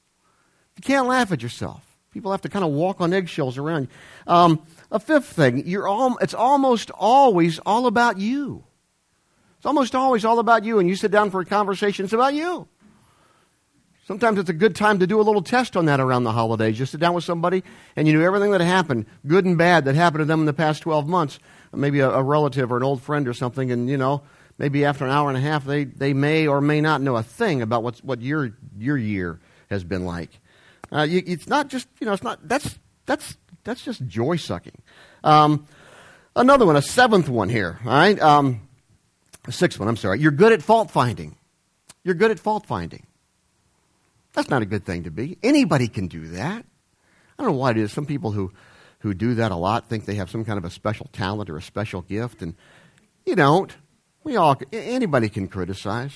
You 0.75 0.81
can't 0.81 1.07
laugh 1.07 1.31
at 1.31 1.41
yourself. 1.41 1.83
People 2.11 2.31
have 2.31 2.41
to 2.41 2.49
kind 2.49 2.63
of 2.63 2.71
walk 2.71 3.01
on 3.01 3.13
eggshells 3.13 3.57
around 3.57 3.83
you. 3.83 3.89
Um, 4.33 4.61
a 4.91 4.99
fifth 4.99 5.27
thing, 5.27 5.67
you're 5.67 5.87
all, 5.87 6.17
it's 6.17 6.33
almost 6.33 6.91
always 6.91 7.59
all 7.59 7.87
about 7.87 8.17
you. 8.17 8.63
It's 9.57 9.65
almost 9.65 9.95
always 9.95 10.23
all 10.25 10.39
about 10.39 10.63
you, 10.63 10.79
and 10.79 10.87
you 10.87 10.95
sit 10.95 11.11
down 11.11 11.31
for 11.31 11.41
a 11.41 11.45
conversation, 11.45 12.05
it's 12.05 12.13
about 12.13 12.33
you. 12.33 12.67
Sometimes 14.05 14.37
it's 14.37 14.51
a 14.51 14.53
good 14.53 14.75
time 14.75 14.99
to 14.99 15.07
do 15.07 15.19
a 15.19 15.23
little 15.23 15.41
test 15.41 15.75
on 15.75 15.85
that 15.85 15.99
around 15.99 16.25
the 16.25 16.31
holidays. 16.31 16.77
Just 16.77 16.91
sit 16.91 17.01
down 17.01 17.15
with 17.15 17.23
somebody 17.23 17.63
and 17.95 18.07
you 18.07 18.13
know 18.13 18.23
everything 18.23 18.51
that 18.51 18.61
happened, 18.61 19.07
good 19.25 19.45
and 19.45 19.57
bad, 19.57 19.85
that 19.85 19.95
happened 19.95 20.19
to 20.19 20.25
them 20.25 20.41
in 20.41 20.45
the 20.45 20.53
past 20.53 20.83
12 20.83 21.07
months. 21.07 21.39
Maybe 21.73 22.01
a, 22.01 22.11
a 22.11 22.21
relative 22.21 22.71
or 22.71 22.77
an 22.77 22.83
old 22.83 23.01
friend 23.01 23.27
or 23.27 23.33
something, 23.33 23.71
and 23.71 23.89
you 23.89 23.97
know, 23.97 24.21
maybe 24.59 24.85
after 24.85 25.05
an 25.05 25.11
hour 25.11 25.29
and 25.29 25.37
a 25.37 25.41
half, 25.41 25.65
they, 25.65 25.85
they 25.85 26.13
may 26.13 26.45
or 26.45 26.61
may 26.61 26.81
not 26.81 27.01
know 27.01 27.15
a 27.15 27.23
thing 27.23 27.63
about 27.63 27.81
what's, 27.81 28.03
what 28.03 28.21
your, 28.21 28.55
your 28.77 28.95
year 28.95 29.39
has 29.71 29.83
been 29.83 30.05
like. 30.05 30.39
Uh, 30.91 31.01
you, 31.01 31.23
it's 31.25 31.47
not 31.47 31.67
just, 31.67 31.87
you 31.99 32.05
know, 32.05 32.13
it's 32.13 32.23
not, 32.23 32.47
that's, 32.47 32.77
that's, 33.07 33.37
that's 33.63 33.83
just 33.83 34.05
joy 34.05 34.35
sucking. 34.35 34.83
Um, 35.23 35.67
another 36.35 36.67
one, 36.67 36.75
a 36.75 36.81
seventh 36.81 37.27
one 37.27 37.49
here, 37.49 37.79
all 37.83 37.91
right? 37.91 38.21
Um, 38.21 38.69
a 39.47 39.51
sixth 39.51 39.79
one, 39.79 39.89
I'm 39.89 39.97
sorry. 39.97 40.19
You're 40.19 40.31
good 40.31 40.53
at 40.53 40.61
fault 40.61 40.91
finding. 40.91 41.37
You're 42.03 42.13
good 42.13 42.29
at 42.29 42.39
fault 42.39 42.67
finding. 42.67 43.04
That's 44.35 44.49
not 44.49 44.61
a 44.61 44.65
good 44.65 44.85
thing 44.85 45.03
to 45.03 45.11
be. 45.11 45.37
Anybody 45.41 45.87
can 45.87 46.07
do 46.07 46.27
that. 46.29 46.65
I 47.39 47.43
don't 47.43 47.53
know 47.53 47.57
why 47.57 47.71
it 47.71 47.77
is. 47.77 47.91
Some 47.91 48.05
people 48.05 48.31
who, 48.31 48.51
who 48.99 49.13
do 49.13 49.35
that 49.35 49.51
a 49.51 49.55
lot 49.55 49.89
think 49.89 50.05
they 50.05 50.15
have 50.15 50.29
some 50.29 50.43
kind 50.43 50.57
of 50.57 50.65
a 50.65 50.69
special 50.69 51.07
talent 51.13 51.49
or 51.49 51.57
a 51.57 51.61
special 51.61 52.01
gift, 52.01 52.41
and 52.41 52.55
you 53.25 53.35
don't. 53.35 53.75
We 54.23 54.35
all, 54.35 54.57
anybody 54.73 55.29
can 55.29 55.47
criticize. 55.47 56.13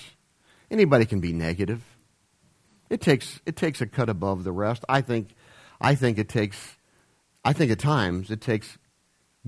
Anybody 0.70 1.06
can 1.06 1.22
be 1.22 1.32
negative. 1.32 1.82
It 2.90 3.02
takes, 3.02 3.40
it 3.46 3.56
takes 3.56 3.82
a 3.82 3.86
cut 3.86 4.10
above 4.10 4.44
the 4.44 4.52
rest. 4.52 4.84
I 4.90 5.02
think, 5.02 5.30
I 5.80 5.96
think 5.96 6.18
it 6.18 6.28
takes, 6.28 6.78
I 7.46 7.54
think 7.54 7.72
at 7.72 7.80
times 7.80 8.32
it 8.32 8.42
takes 8.42 8.78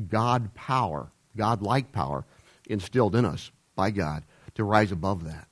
God 0.08 0.54
power, 0.54 1.12
God 1.36 1.62
like 1.62 1.92
power 1.92 2.26
instilled 2.70 3.16
in 3.16 3.26
us 3.26 3.52
by 3.76 3.92
God 3.92 4.24
to 4.56 4.64
rise 4.64 4.92
above 4.92 5.26
that 5.26 5.48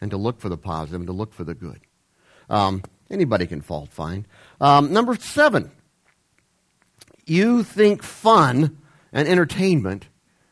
and 0.00 0.10
to 0.10 0.16
look 0.16 0.40
for 0.40 0.48
the 0.48 0.58
positive 0.58 1.00
and 1.00 1.06
to 1.06 1.12
look 1.12 1.32
for 1.32 1.44
the 1.44 1.54
good. 1.54 1.80
Um, 2.50 2.82
anybody 3.10 3.46
can 3.46 3.60
fault 3.60 3.90
find. 3.90 4.26
Um, 4.60 4.92
number 4.92 5.16
seven, 5.16 5.70
you 7.26 7.62
think 7.62 8.02
fun 8.02 8.78
and 9.12 9.28
entertainment 9.28 10.06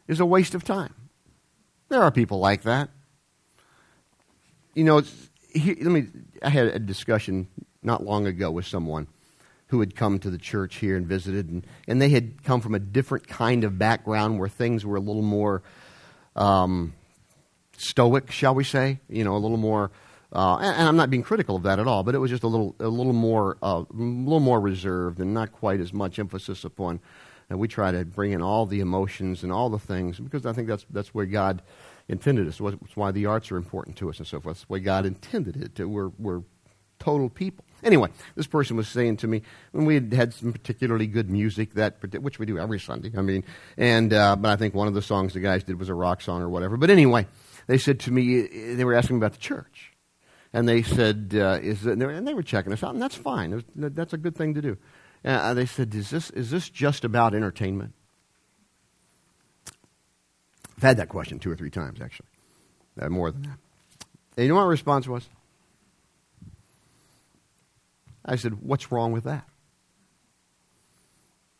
is 0.06 0.20
a 0.20 0.26
waste 0.26 0.54
of 0.54 0.64
time. 0.64 0.94
There 1.88 2.02
are 2.02 2.11
people 2.11 2.38
like 2.38 2.62
that. 2.62 2.90
You 4.75 4.85
know, 4.85 5.02
let 5.54 5.80
me. 5.80 6.06
I 6.42 6.49
had 6.49 6.66
a 6.66 6.78
discussion 6.78 7.49
not 7.82 8.04
long 8.04 8.26
ago 8.26 8.50
with 8.50 8.66
someone 8.66 9.09
who 9.68 9.80
had 9.80 9.94
come 9.94 10.18
to 10.18 10.30
the 10.30 10.38
church 10.38 10.76
here 10.76 10.97
and 10.97 11.06
visited, 11.06 11.49
and, 11.49 11.66
and 11.87 12.00
they 12.00 12.09
had 12.09 12.42
come 12.42 12.61
from 12.61 12.75
a 12.75 12.78
different 12.78 13.26
kind 13.28 13.64
of 13.64 13.78
background 13.78 14.38
where 14.38 14.49
things 14.49 14.85
were 14.85 14.97
a 14.97 15.00
little 15.00 15.23
more 15.23 15.62
um, 16.37 16.92
stoic, 17.76 18.30
shall 18.30 18.54
we 18.54 18.64
say? 18.64 19.00
You 19.09 19.25
know, 19.25 19.37
a 19.37 19.38
little 19.38 19.56
more 19.56 19.90
uh, 20.32 20.56
and, 20.56 20.76
and, 20.76 20.88
I'm 20.88 20.96
not 20.96 21.10
being 21.10 21.22
critical 21.22 21.56
of 21.56 21.64
that 21.64 21.78
at 21.80 21.87
all, 21.87 22.04
but 22.04 22.14
it 22.14 22.18
was 22.18 22.30
just 22.30 22.44
a 22.44 22.46
little, 22.46 22.76
a 22.78 22.88
little 22.88 23.12
more, 23.12 23.58
uh, 23.62 23.84
a 23.88 23.92
little 23.92 24.40
more 24.40 24.60
reserved 24.60 25.18
and 25.18 25.34
not 25.34 25.50
quite 25.50 25.80
as 25.80 25.92
much 25.92 26.18
emphasis 26.18 26.64
upon. 26.64 27.00
And 27.49 27.58
we 27.58 27.66
try 27.66 27.90
to 27.90 28.04
bring 28.04 28.30
in 28.30 28.40
all 28.40 28.64
the 28.64 28.78
emotions 28.78 29.42
and 29.42 29.50
all 29.50 29.70
the 29.70 29.78
things 29.78 30.20
because 30.20 30.46
I 30.46 30.52
think 30.52 30.68
that's 30.68 30.87
that's 30.90 31.12
where 31.12 31.26
God 31.26 31.62
intended 32.06 32.46
us. 32.46 32.58
That's 32.58 32.96
why 32.96 33.10
the 33.10 33.26
arts 33.26 33.50
are 33.50 33.56
important 33.56 33.96
to 33.96 34.08
us 34.08 34.18
and 34.18 34.26
so 34.26 34.40
forth. 34.40 34.58
That's 34.58 34.68
why 34.68 34.78
God 34.78 35.04
intended 35.04 35.56
it. 35.56 35.84
We're 35.84 36.10
we're 36.16 36.42
total 37.00 37.28
people. 37.28 37.64
Anyway, 37.82 38.10
this 38.37 38.46
person 38.46 38.76
was 38.76 38.87
saying 38.87 39.16
to 39.16 39.26
me 39.26 39.42
when 39.72 39.84
we 39.84 39.94
had 39.94 40.12
had 40.12 40.32
some 40.32 40.52
particularly 40.52 41.08
good 41.08 41.28
music 41.28 41.75
that 41.75 41.96
which 42.22 42.38
we 42.38 42.46
do 42.46 42.56
every 42.56 42.78
Sunday. 42.78 43.10
I 43.16 43.22
mean, 43.22 43.42
and 43.76 44.12
uh, 44.12 44.37
but 44.37 44.50
I 44.52 44.56
think 44.56 44.75
one 44.75 44.87
of 44.87 44.94
the 44.94 45.02
songs 45.02 45.32
the 45.32 45.40
guys 45.40 45.64
did 45.64 45.76
was 45.76 45.88
a 45.88 45.94
rock 45.94 46.20
song 46.20 46.42
or 46.42 46.49
whatever. 46.49 46.76
But 46.76 46.90
anyway, 46.90 47.26
they 47.66 47.78
said 47.78 47.99
to 48.00 48.12
me 48.12 48.75
they 48.75 48.84
were 48.84 48.94
asking 48.94 49.16
about 49.16 49.32
the 49.32 49.38
church 49.38 49.89
and 50.52 50.69
they 50.69 50.83
said, 50.83 51.33
uh, 51.35 51.59
is 51.62 51.87
it, 51.87 51.99
and 51.99 52.26
they 52.26 52.35
were 52.35 52.42
checking 52.42 52.73
us 52.73 52.83
out, 52.83 52.95
and 52.95 53.02
that's 53.02 53.14
fine. 53.14 53.54
Was, 53.54 53.64
that's 53.75 54.12
a 54.12 54.19
good 54.19 54.37
thing 54.37 54.54
to 54.54 54.62
do. 54.62 54.76
And 55.23 55.57
they 55.57 55.66
said, 55.66 55.95
is 55.95 56.11
this, 56.11 56.30
is 56.30 56.50
this 56.50 56.69
just 56.69 57.04
about 57.04 57.35
entertainment? 57.35 57.92
I've 60.76 60.83
had 60.83 60.97
that 60.97 61.11
question 61.11 61.38
two 61.38 61.50
or 61.50 61.57
three 61.57 61.71
times, 61.71 62.00
actually. 62.00 62.28
Uh, 62.99 63.11
more 63.11 63.30
than 63.30 63.42
that. 63.42 63.59
And 64.37 64.47
you 64.47 64.49
know 64.49 64.54
what 64.54 64.62
my 64.62 64.71
response 64.71 65.07
was? 65.07 65.28
I 68.25 68.37
said, 68.37 68.62
What's 68.62 68.90
wrong 68.90 69.12
with 69.12 69.25
that? 69.25 69.47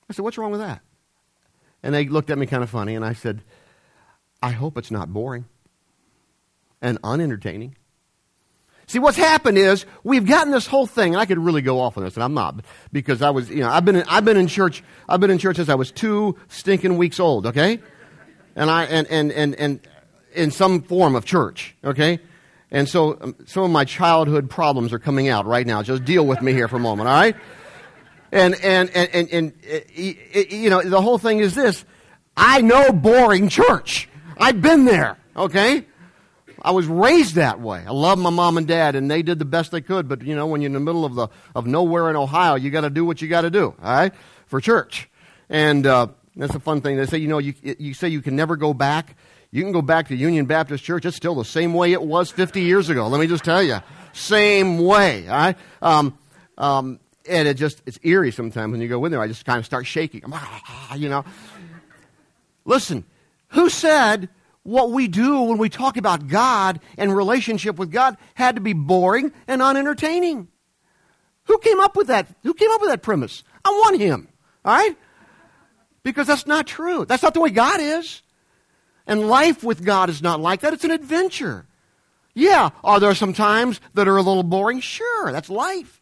I 0.09 0.13
said, 0.13 0.23
What's 0.23 0.39
wrong 0.39 0.51
with 0.51 0.61
that? 0.61 0.81
And 1.83 1.95
they 1.95 2.07
looked 2.07 2.31
at 2.31 2.39
me 2.39 2.47
kind 2.47 2.63
of 2.63 2.71
funny, 2.71 2.95
and 2.95 3.05
I 3.05 3.13
said, 3.13 3.43
I 4.43 4.53
hope 4.53 4.79
it's 4.79 4.91
not 4.91 5.13
boring 5.13 5.47
and 6.81 6.99
unentertaining. 7.05 7.77
See, 8.91 8.99
what's 8.99 9.17
happened 9.17 9.57
is 9.57 9.87
we've 10.03 10.27
gotten 10.27 10.53
this 10.53 10.67
whole 10.67 10.85
thing, 10.85 11.15
and 11.15 11.21
I 11.21 11.25
could 11.25 11.39
really 11.39 11.63
go 11.63 11.79
off 11.79 11.97
on 11.97 12.03
this, 12.03 12.15
and 12.15 12.25
I'm 12.25 12.35
not, 12.35 12.65
because 12.91 13.23
I 13.23 13.31
was, 13.31 13.49
you 13.49 13.61
know, 13.61 13.71
I've 13.71 13.85
been 13.85 13.95
in, 13.95 14.05
I've 14.09 14.25
been 14.25 14.37
in 14.37 14.49
church, 14.49 14.83
I've 15.09 15.21
been 15.21 15.31
in 15.31 15.39
church 15.39 15.59
since 15.59 15.69
I 15.69 15.77
was 15.77 15.93
two 15.93 16.37
stinking 16.49 16.99
weeks 16.99 17.21
old, 17.21 17.47
okay? 17.47 17.79
And 18.57 18.69
I, 18.69 18.87
and, 18.87 19.07
and, 19.07 19.31
and, 19.31 19.55
and 19.55 19.89
in 20.33 20.51
some 20.51 20.83
form 20.83 21.15
of 21.15 21.25
church, 21.25 21.77
okay? 21.85 22.19
And 22.73 22.89
so 22.89 23.17
um, 23.21 23.37
some 23.47 23.63
of 23.63 23.71
my 23.71 23.85
childhood 23.85 24.51
problems 24.51 24.93
are 24.93 24.99
coming 24.99 25.29
out 25.29 25.47
right 25.47 25.69
now. 25.69 25.85
Just 25.85 26.05
deal 26.05 26.27
with 26.27 26.43
me 26.43 26.53
here 26.53 26.67
for 26.67 26.75
a 26.75 26.81
moment, 26.81 27.09
all 27.09 27.15
right? 27.15 27.37
And, 28.33 28.57
and, 28.57 28.91
and, 28.91 29.09
and, 29.15 29.29
and 29.31 29.53
it, 29.63 29.87
it, 29.95 30.51
you 30.51 30.69
know, 30.69 30.83
the 30.83 31.01
whole 31.01 31.19
thing 31.19 31.39
is 31.39 31.55
this. 31.55 31.85
I 32.37 32.61
know 32.61 32.91
boring 32.91 33.51
church. 33.51 34.09
I've 34.37 34.61
been 34.61 34.85
there, 34.85 35.17
okay? 35.37 35.87
I 36.63 36.73
was 36.73 36.87
raised 36.87 37.37
that 37.37 37.61
way. 37.61 37.85
I 37.87 37.91
love 37.91 38.19
my 38.19 38.31
mom 38.31 38.59
and 38.59 38.67
dad, 38.67 38.95
and 38.95 39.11
they 39.11 39.23
did 39.23 39.39
the 39.39 39.45
best 39.45 39.71
they 39.71 39.81
could. 39.81 40.09
But 40.09 40.23
you 40.23 40.35
know, 40.35 40.47
when 40.47 40.61
you're 40.61 40.69
in 40.69 40.75
the 40.75 40.81
middle 40.81 41.05
of 41.05 41.15
the 41.15 41.29
of 41.55 41.67
nowhere 41.67 42.11
in 42.11 42.17
Ohio, 42.17 42.55
you 42.57 42.71
got 42.71 42.83
to 42.83 42.91
do 42.91 43.05
what 43.05 43.23
you 43.23 43.29
got 43.29 43.43
to 43.43 43.51
do, 43.51 43.75
all 43.83 43.93
right, 43.93 44.13
for 44.47 44.61
church. 44.61 45.09
And 45.49 45.87
uh, 45.87 46.09
that's 46.37 46.55
a 46.55 46.61
fun 46.61 46.81
thing. 46.81 46.97
They 46.97 47.07
say, 47.07 47.19
you 47.19 47.29
know, 47.29 47.39
you 47.39 47.55
you 47.63 47.95
say 47.95 48.09
you 48.09 48.23
can 48.23 48.37
never 48.37 48.57
go 48.57 48.75
back. 48.75 49.17
You 49.51 49.63
can 49.63 49.73
go 49.73 49.83
back 49.83 50.09
to 50.09 50.17
Union 50.17 50.47
Baptist 50.47 50.85
Church. 50.85 51.05
It's 51.05 51.17
still 51.17 51.35
the 51.35 51.45
same 51.45 51.75
way 51.75 51.93
it 51.93 52.03
was 52.03 52.31
50 52.31 52.61
years 52.61 52.89
ago. 52.89 53.09
Let 53.09 53.21
me 53.21 53.27
just 53.27 53.43
tell 53.43 53.63
you, 53.63 53.79
same 54.13 54.79
way. 54.79 55.27
All 55.29 55.37
right. 55.37 55.57
Um, 55.83 56.19
um, 56.57 57.01
and 57.29 57.49
it 57.49 57.55
just 57.55 57.83
it's 57.87 57.99
eerie 58.03 58.33
sometimes 58.33 58.71
when 58.71 58.81
you 58.81 58.89
go 58.89 59.05
in 59.05 59.13
there. 59.13 59.21
I 59.21 59.27
just 59.27 59.45
kind 59.45 59.59
of 59.59 59.67
start 59.67 59.87
shaking. 59.87 60.25
I'm, 60.25 60.33
ah, 60.35 60.95
you 60.95 61.09
know. 61.09 61.25
Listen, 62.65 63.05
who 63.49 63.69
said 63.69 64.29
what 64.63 64.91
we 64.91 65.09
do 65.09 65.43
when 65.43 65.59
we 65.59 65.69
talk 65.69 65.97
about 65.97 66.29
God 66.29 66.81
and 66.99 67.17
relationship 67.17 67.77
with 67.77 67.91
God 67.91 68.17
had 68.35 68.57
to 68.57 68.61
be 68.61 68.73
boring 68.73 69.33
and 69.49 69.63
unentertaining. 69.63 70.49
Who 71.45 71.59
came 71.59 71.81
up 71.81 71.97
with 71.97 72.09
that? 72.09 72.29
Who 72.43 72.55
came 72.55 72.71
up 72.71 72.81
with 72.81 72.91
that 72.91 73.03
premise? 73.03 73.43
I 73.65 73.71
want 73.71 73.99
him. 73.99 74.29
All 74.65 74.77
right? 74.77 74.97
Because 76.03 76.27
that's 76.27 76.47
not 76.47 76.67
true. 76.67 77.05
That's 77.05 77.23
not 77.23 77.35
the 77.35 77.41
way 77.41 77.51
God 77.51 77.81
is. 77.81 78.23
And 79.07 79.29
life 79.29 79.65
with 79.65 79.85
God 79.85 80.11
is 80.11 80.23
not 80.23 80.41
like 80.41 80.61
that. 80.61 80.73
It's 80.73 80.85
an 80.85 80.91
adventure. 80.91 81.67
Yeah, 82.35 82.71
are 82.85 83.01
there 83.01 83.15
some 83.15 83.33
times 83.33 83.81
that 83.95 84.07
are 84.07 84.17
a 84.17 84.23
little 84.23 84.45
boring? 84.45 84.81
Sure, 84.81 85.33
that's 85.33 85.51
life. 85.51 86.01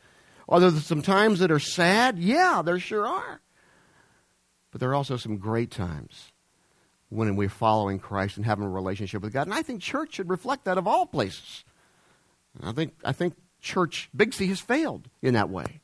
Are 0.49 0.61
there 0.61 0.71
some 0.71 1.03
times 1.03 1.39
that 1.39 1.51
are 1.51 1.59
sad? 1.59 2.19
Yeah, 2.19 2.63
there 2.65 2.79
sure 2.79 3.07
are. 3.07 3.41
But 4.71 4.81
there 4.81 4.91
are 4.91 4.95
also 4.95 5.17
some 5.17 5.39
great 5.39 5.71
times 5.71 6.33
when 7.11 7.37
we're 7.37 7.49
following 7.49 7.99
Christ 7.99 8.37
and 8.37 8.45
having 8.47 8.65
a 8.65 8.71
relationship 8.71 9.23
with 9.23 9.33
God. 9.33 9.47
And 9.47 9.55
I 9.55 9.63
think 9.63 9.81
church 9.81 10.15
should 10.15 10.29
reflect 10.29 10.65
that 10.65 10.79
of 10.79 10.87
all 10.87 11.07
places. 11.07 11.65
I 12.63 12.73
think, 12.73 12.95
I 13.05 13.13
think 13.13 13.35
church, 13.61 14.11
Big 14.15 14.35
C, 14.35 14.47
has 14.49 14.61
failed 14.61 15.09
in 15.23 15.35
that 15.35 15.49
way, 15.49 15.81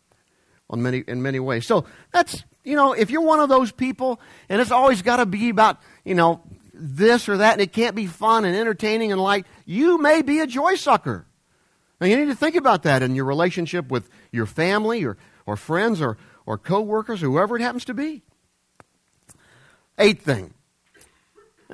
on 0.68 0.82
many, 0.82 1.04
in 1.06 1.22
many 1.22 1.40
ways. 1.40 1.66
So 1.66 1.86
that's, 2.12 2.44
you 2.62 2.76
know, 2.76 2.92
if 2.92 3.10
you're 3.10 3.22
one 3.22 3.40
of 3.40 3.48
those 3.48 3.72
people, 3.72 4.20
and 4.48 4.60
it's 4.60 4.70
always 4.70 5.02
got 5.02 5.16
to 5.16 5.26
be 5.26 5.48
about, 5.48 5.80
you 6.04 6.14
know, 6.14 6.42
this 6.72 7.28
or 7.28 7.36
that, 7.38 7.52
and 7.52 7.62
it 7.62 7.72
can't 7.72 7.94
be 7.94 8.06
fun 8.06 8.44
and 8.44 8.56
entertaining 8.56 9.12
and 9.12 9.20
light, 9.20 9.46
you 9.64 9.98
may 9.98 10.22
be 10.22 10.40
a 10.40 10.46
joy 10.46 10.74
sucker. 10.74 11.26
Now, 12.00 12.08
you 12.08 12.16
need 12.16 12.26
to 12.26 12.34
think 12.34 12.56
about 12.56 12.82
that 12.82 13.02
in 13.02 13.14
your 13.14 13.24
relationship 13.24 13.88
with 13.88 14.10
your 14.32 14.46
family 14.46 15.04
or, 15.04 15.16
or 15.46 15.56
friends 15.56 16.00
or, 16.00 16.18
or 16.44 16.58
co-workers, 16.58 17.20
whoever 17.20 17.56
it 17.56 17.62
happens 17.62 17.84
to 17.86 17.94
be. 17.94 18.22
Eighth 19.96 20.22
thing, 20.22 20.54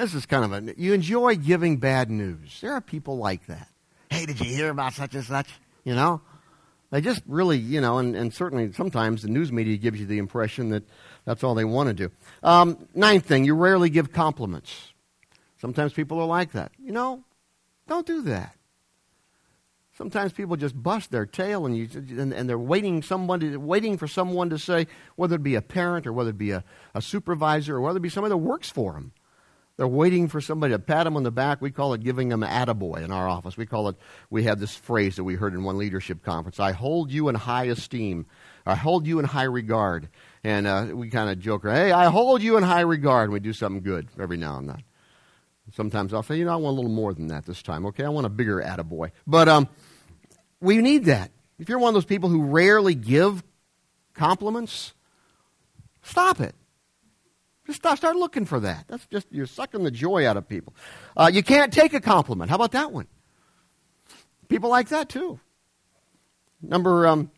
this 0.01 0.15
is 0.15 0.27
kind 0.27 0.45
of 0.45 0.53
a. 0.53 0.75
You 0.81 0.93
enjoy 0.93 1.37
giving 1.37 1.77
bad 1.77 2.11
news. 2.11 2.61
There 2.61 2.73
are 2.73 2.81
people 2.81 3.19
like 3.19 3.47
that. 3.47 3.69
Hey, 4.11 4.27
did 4.27 4.41
you 4.41 4.47
hear 4.47 4.71
about 4.71 4.95
such 4.95 5.15
and 5.15 5.25
such? 5.25 5.49
You 5.85 5.95
know? 5.95 6.21
They 6.91 7.01
just 7.01 7.23
really, 7.27 7.59
you 7.59 7.81
know, 7.81 7.99
and, 7.99 8.17
and 8.17 8.35
certainly 8.35 8.73
sometimes 8.73 9.23
the 9.23 9.29
news 9.29 9.53
media 9.53 9.77
gives 9.77 10.01
you 10.01 10.07
the 10.07 10.19
impression 10.19 10.71
that 10.71 10.83
that's 11.25 11.45
all 11.45 11.55
they 11.55 11.65
want 11.65 11.89
to 11.89 11.95
do. 11.95 12.11
Um, 12.43 12.89
ninth 12.95 13.27
thing, 13.27 13.45
you 13.45 13.55
rarely 13.55 13.91
give 13.91 14.13
compliments. 14.13 14.93
Sometimes 15.61 15.93
people 15.93 16.19
are 16.19 16.27
like 16.27 16.53
that. 16.53 16.73
You 16.83 16.91
know, 16.91 17.23
don't 17.87 18.07
do 18.07 18.23
that. 18.23 18.57
Sometimes 19.97 20.33
people 20.33 20.57
just 20.57 20.83
bust 20.83 21.13
their 21.13 21.27
tail 21.27 21.67
and, 21.67 21.77
you, 21.77 21.89
and, 21.95 22.33
and 22.33 22.49
they're 22.49 22.59
waiting, 22.59 23.03
somebody, 23.03 23.57
waiting 23.57 23.99
for 23.99 24.09
someone 24.09 24.51
to 24.51 24.59
say, 24.59 24.87
whether 25.15 25.37
it 25.37 25.43
be 25.43 25.55
a 25.55 25.63
parent 25.63 26.07
or 26.07 26.13
whether 26.13 26.31
it 26.31 26.39
be 26.39 26.53
a, 26.53 26.65
a 26.95 27.03
supervisor 27.03 27.77
or 27.77 27.83
whether 27.83 27.99
it 27.99 28.03
be 28.03 28.09
somebody 28.09 28.31
that 28.31 28.39
works 28.39 28.71
for 28.71 28.95
them. 28.95 29.13
They're 29.81 29.89
waiting 29.89 30.29
for 30.29 30.43
somebody 30.43 30.75
to 30.75 30.79
pat 30.79 31.05
them 31.05 31.17
on 31.17 31.23
the 31.23 31.31
back. 31.31 31.63
We 31.63 31.71
call 31.71 31.95
it 31.95 32.03
giving 32.03 32.29
them 32.29 32.43
attaboy 32.43 33.03
in 33.03 33.11
our 33.11 33.27
office. 33.27 33.57
We 33.57 33.65
call 33.65 33.89
it, 33.89 33.97
we 34.29 34.45
have 34.45 34.61
this 34.61 34.77
phrase 34.77 35.17
that 35.17 35.25
we 35.25 35.37
heard 35.37 35.55
in 35.55 35.65
one 35.65 35.79
leadership 35.79 36.23
conference 36.23 36.61
I 36.61 36.73
hold 36.73 37.11
you 37.11 37.31
in 37.31 37.35
high 37.35 37.65
esteem. 37.65 38.27
I 38.67 38.75
hold 38.75 39.07
you 39.07 39.21
in 39.21 39.25
high 39.25 39.45
regard. 39.45 40.11
And 40.45 40.67
uh, 40.67 40.89
we 40.93 41.09
kind 41.09 41.31
of 41.31 41.39
joke, 41.39 41.63
hey, 41.63 41.93
I 41.93 42.11
hold 42.11 42.43
you 42.43 42.59
in 42.59 42.63
high 42.63 42.83
regard. 42.83 43.25
And 43.25 43.33
we 43.33 43.41
do 43.41 43.55
something 43.55 43.83
good 43.83 44.09
every 44.21 44.37
now 44.37 44.59
and 44.59 44.69
then. 44.69 44.85
Sometimes 45.73 46.13
I'll 46.13 46.23
say, 46.23 46.37
you 46.37 46.45
know, 46.45 46.53
I 46.53 46.57
want 46.57 46.75
a 46.75 46.77
little 46.77 46.95
more 46.95 47.15
than 47.15 47.29
that 47.29 47.47
this 47.47 47.63
time, 47.63 47.87
okay? 47.87 48.05
I 48.05 48.11
want 48.11 48.27
a 48.27 48.29
bigger 48.29 48.61
attaboy. 48.61 49.13
But 49.27 49.49
um, 49.49 49.67
we 50.61 50.77
need 50.77 51.07
that. 51.07 51.31
If 51.59 51.71
you're 51.71 51.79
one 51.79 51.89
of 51.89 51.95
those 51.95 52.05
people 52.05 52.29
who 52.29 52.43
rarely 52.43 52.95
give 52.95 53.43
compliments, 54.13 54.93
stop 56.03 56.39
it. 56.39 56.55
Just 57.67 57.79
start, 57.79 57.99
start 57.99 58.17
looking 58.17 58.45
for 58.45 58.61
that. 58.61 58.87
That's 58.89 59.07
just, 59.07 59.27
you're 59.31 59.47
sucking 59.47 59.85
the 59.85 59.91
joy 59.91 60.27
out 60.27 60.37
of 60.37 60.49
people. 60.49 60.75
Uh, 61.17 61.31
you 61.33 61.43
can't 61.43 61.73
take 61.73 61.93
a 61.93 62.01
compliment. 62.01 62.51
How 62.51 62.57
about 62.57 62.73
that 62.73 62.93
one? 62.93 63.07
People 64.49 64.71
like 64.71 64.89
that 64.89 65.09
too. 65.09 65.39
Number, 66.63 67.07
um, 67.07 67.31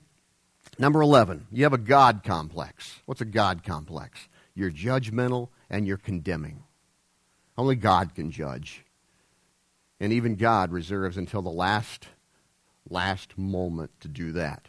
number 0.78 1.00
11, 1.00 1.46
you 1.52 1.64
have 1.64 1.72
a 1.72 1.78
God 1.78 2.22
complex. 2.24 3.00
What's 3.06 3.20
a 3.20 3.26
God 3.26 3.62
complex? 3.62 4.28
You're 4.54 4.70
judgmental 4.70 5.48
and 5.70 5.86
you're 5.86 5.96
condemning. 5.96 6.64
Only 7.56 7.76
God 7.76 8.14
can 8.14 8.30
judge. 8.30 8.84
And 10.00 10.12
even 10.12 10.36
God 10.36 10.72
reserves 10.72 11.16
until 11.16 11.42
the 11.42 11.50
last, 11.50 12.08
last 12.88 13.38
moment 13.38 13.90
to 14.00 14.08
do 14.08 14.32
that. 14.32 14.68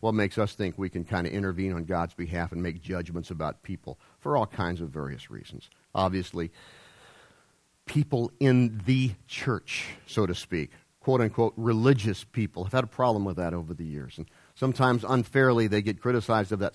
What 0.00 0.14
makes 0.14 0.38
us 0.38 0.54
think 0.54 0.78
we 0.78 0.88
can 0.88 1.04
kind 1.04 1.26
of 1.26 1.32
intervene 1.32 1.72
on 1.72 1.84
God's 1.84 2.14
behalf 2.14 2.52
and 2.52 2.62
make 2.62 2.80
judgments 2.82 3.30
about 3.30 3.62
people 3.62 3.98
for 4.18 4.36
all 4.36 4.46
kinds 4.46 4.80
of 4.80 4.88
various 4.88 5.30
reasons. 5.30 5.68
Obviously, 5.94 6.50
people 7.84 8.32
in 8.40 8.80
the 8.86 9.12
church, 9.28 9.86
so 10.06 10.26
to 10.26 10.34
speak, 10.34 10.70
quote 11.00 11.20
unquote 11.20 11.52
religious 11.56 12.24
people, 12.24 12.64
have 12.64 12.72
had 12.72 12.84
a 12.84 12.88
problem 12.88 13.24
with 13.24 13.36
that 13.36 13.52
over 13.52 13.74
the 13.74 13.84
years. 13.84 14.16
And 14.16 14.26
sometimes 14.54 15.04
unfairly 15.06 15.66
they 15.66 15.82
get 15.82 16.00
criticized 16.00 16.50
of 16.52 16.60
that. 16.60 16.74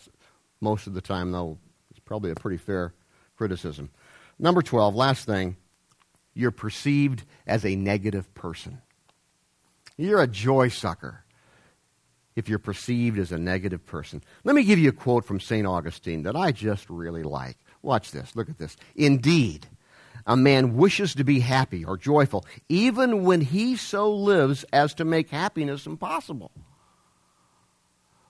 Most 0.62 0.88
of 0.88 0.94
the 0.94 1.02
time, 1.02 1.32
though, 1.32 1.58
it's 1.90 2.00
probably 2.00 2.32
a 2.32 2.36
pretty 2.36 2.58
fair 2.58 2.94
criticism. 3.36 3.90
Number 4.40 4.62
12, 4.62 4.96
last 4.96 5.26
thing, 5.26 5.58
you're 6.34 6.52
perceived 6.52 7.24
as 7.48 7.66
a 7.66 7.76
negative 7.76 8.34
person. 8.34 8.82
You're 9.98 10.22
a 10.22 10.28
joy 10.28 10.68
sucker 10.68 11.25
if 12.36 12.50
you're 12.50 12.60
perceived 12.60 13.18
as 13.18 13.32
a 13.32 13.38
negative 13.38 13.86
person. 13.86 14.22
Let 14.44 14.56
me 14.56 14.64
give 14.64 14.80
you 14.80 14.90
a 14.90 14.94
quote 14.94 15.26
from 15.26 15.40
St. 15.40 15.66
Augustine 15.66 16.24
that 16.24 16.36
I 16.36 16.52
just 16.52 16.90
really 16.90 17.24
like. 17.24 17.58
Watch 17.82 18.12
this. 18.12 18.36
Look 18.36 18.50
at 18.50 18.58
this. 18.58 18.76
Indeed, 18.96 19.68
a 20.26 20.36
man 20.36 20.76
wishes 20.76 21.16
to 21.16 21.24
be 21.24 21.40
happy 21.40 21.86
or 21.86 21.98
joyful, 21.98 22.46
even 22.68 23.24
when 23.24 23.42
he 23.42 23.76
so 23.76 24.14
lives 24.14 24.66
as 24.74 24.94
to 24.96 25.06
make 25.06 25.30
happiness 25.30 25.86
impossible. 25.86 26.52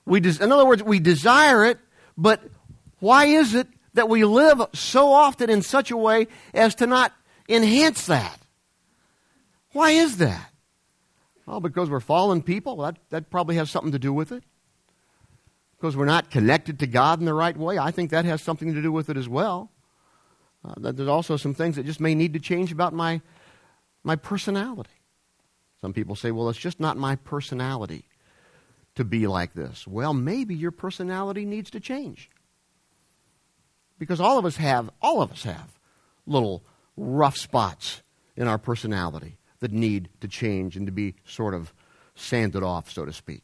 We 0.05 0.19
des- 0.19 0.43
in 0.43 0.51
other 0.51 0.65
words, 0.65 0.83
we 0.83 0.99
desire 0.99 1.65
it, 1.65 1.79
but 2.17 2.41
why 2.99 3.25
is 3.25 3.55
it 3.55 3.67
that 3.95 4.09
we 4.09 4.23
live 4.23 4.61
so 4.73 5.11
often 5.11 5.49
in 5.49 5.61
such 5.61 5.89
a 5.89 5.97
way 5.97 6.27
as 6.53 6.75
to 6.75 6.85
not 6.85 7.11
enhance 7.49 8.05
that. 8.05 8.39
Why 9.71 9.91
is 9.91 10.17
that? 10.17 10.51
Well, 11.45 11.59
because 11.59 11.89
we're 11.89 11.99
fallen 11.99 12.41
people. 12.41 12.77
That, 12.77 12.97
that 13.09 13.29
probably 13.29 13.55
has 13.55 13.69
something 13.69 13.91
to 13.91 13.99
do 13.99 14.13
with 14.13 14.31
it. 14.31 14.43
Because 15.77 15.95
we're 15.95 16.05
not 16.05 16.31
connected 16.31 16.79
to 16.79 16.87
God 16.87 17.19
in 17.19 17.25
the 17.25 17.33
right 17.33 17.55
way. 17.55 17.77
I 17.77 17.91
think 17.91 18.11
that 18.11 18.25
has 18.25 18.41
something 18.41 18.73
to 18.73 18.81
do 18.81 18.91
with 18.91 19.09
it 19.09 19.17
as 19.17 19.29
well. 19.29 19.71
Uh, 20.63 20.91
there's 20.91 21.09
also 21.09 21.37
some 21.37 21.53
things 21.53 21.75
that 21.75 21.85
just 21.85 21.99
may 21.99 22.15
need 22.15 22.33
to 22.33 22.39
change 22.39 22.71
about 22.71 22.93
my, 22.93 23.21
my 24.03 24.15
personality. 24.15 24.89
Some 25.81 25.93
people 25.93 26.15
say, 26.15 26.31
well, 26.31 26.49
it's 26.49 26.57
just 26.57 26.79
not 26.79 26.97
my 26.97 27.15
personality 27.15 28.05
to 28.95 29.03
be 29.03 29.27
like 29.27 29.53
this. 29.53 29.85
Well, 29.85 30.13
maybe 30.13 30.55
your 30.55 30.71
personality 30.71 31.45
needs 31.45 31.69
to 31.71 31.79
change. 31.79 32.31
Because 33.99 34.19
all 34.19 34.39
of 34.39 34.45
us 34.45 34.57
have, 34.57 34.89
all 35.01 35.21
of 35.21 35.31
us 35.31 35.43
have 35.43 35.77
little 36.25 36.63
rough 36.97 37.37
spots 37.37 38.01
in 38.35 38.47
our 38.47 38.57
personality 38.57 39.37
that 39.59 39.71
need 39.71 40.09
to 40.21 40.27
change 40.27 40.75
and 40.75 40.85
to 40.85 40.91
be 40.91 41.15
sort 41.25 41.53
of 41.53 41.73
sanded 42.15 42.63
off, 42.63 42.91
so 42.91 43.05
to 43.05 43.13
speak. 43.13 43.43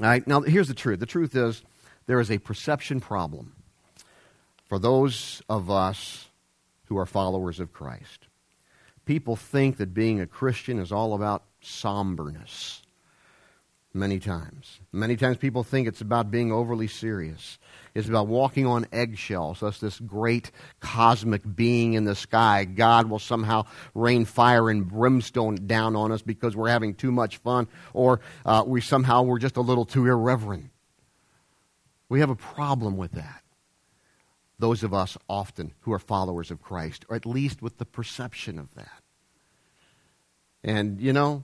All 0.00 0.06
right, 0.06 0.26
now 0.26 0.40
here's 0.40 0.68
the 0.68 0.74
truth. 0.74 1.00
The 1.00 1.06
truth 1.06 1.34
is 1.34 1.62
there 2.06 2.20
is 2.20 2.30
a 2.30 2.38
perception 2.38 3.00
problem 3.00 3.52
for 4.68 4.78
those 4.78 5.42
of 5.48 5.70
us 5.70 6.28
who 6.86 6.98
are 6.98 7.06
followers 7.06 7.60
of 7.60 7.72
Christ. 7.72 8.26
People 9.04 9.36
think 9.36 9.78
that 9.78 9.94
being 9.94 10.20
a 10.20 10.26
Christian 10.26 10.78
is 10.78 10.92
all 10.92 11.14
about 11.14 11.42
somberness. 11.60 12.82
Many 13.98 14.20
times. 14.20 14.78
Many 14.92 15.16
times 15.16 15.38
people 15.38 15.64
think 15.64 15.88
it's 15.88 16.00
about 16.00 16.30
being 16.30 16.52
overly 16.52 16.86
serious. 16.86 17.58
It's 17.96 18.08
about 18.08 18.28
walking 18.28 18.64
on 18.64 18.86
eggshells. 18.92 19.58
That's 19.58 19.80
this 19.80 19.98
great 19.98 20.52
cosmic 20.78 21.42
being 21.56 21.94
in 21.94 22.04
the 22.04 22.14
sky. 22.14 22.64
God 22.64 23.10
will 23.10 23.18
somehow 23.18 23.64
rain 23.96 24.24
fire 24.24 24.70
and 24.70 24.86
brimstone 24.86 25.66
down 25.66 25.96
on 25.96 26.12
us 26.12 26.22
because 26.22 26.54
we're 26.54 26.68
having 26.68 26.94
too 26.94 27.10
much 27.10 27.38
fun, 27.38 27.66
or 27.92 28.20
uh, 28.46 28.62
we 28.64 28.80
somehow 28.80 29.22
we're 29.22 29.40
just 29.40 29.56
a 29.56 29.62
little 29.62 29.84
too 29.84 30.06
irreverent. 30.06 30.70
We 32.08 32.20
have 32.20 32.30
a 32.30 32.36
problem 32.36 32.96
with 32.96 33.10
that. 33.12 33.42
Those 34.60 34.84
of 34.84 34.94
us 34.94 35.18
often 35.28 35.72
who 35.80 35.92
are 35.92 35.98
followers 35.98 36.52
of 36.52 36.62
Christ, 36.62 37.04
or 37.08 37.16
at 37.16 37.26
least 37.26 37.62
with 37.62 37.78
the 37.78 37.84
perception 37.84 38.60
of 38.60 38.72
that. 38.76 39.02
And, 40.62 41.00
you 41.00 41.12
know, 41.12 41.42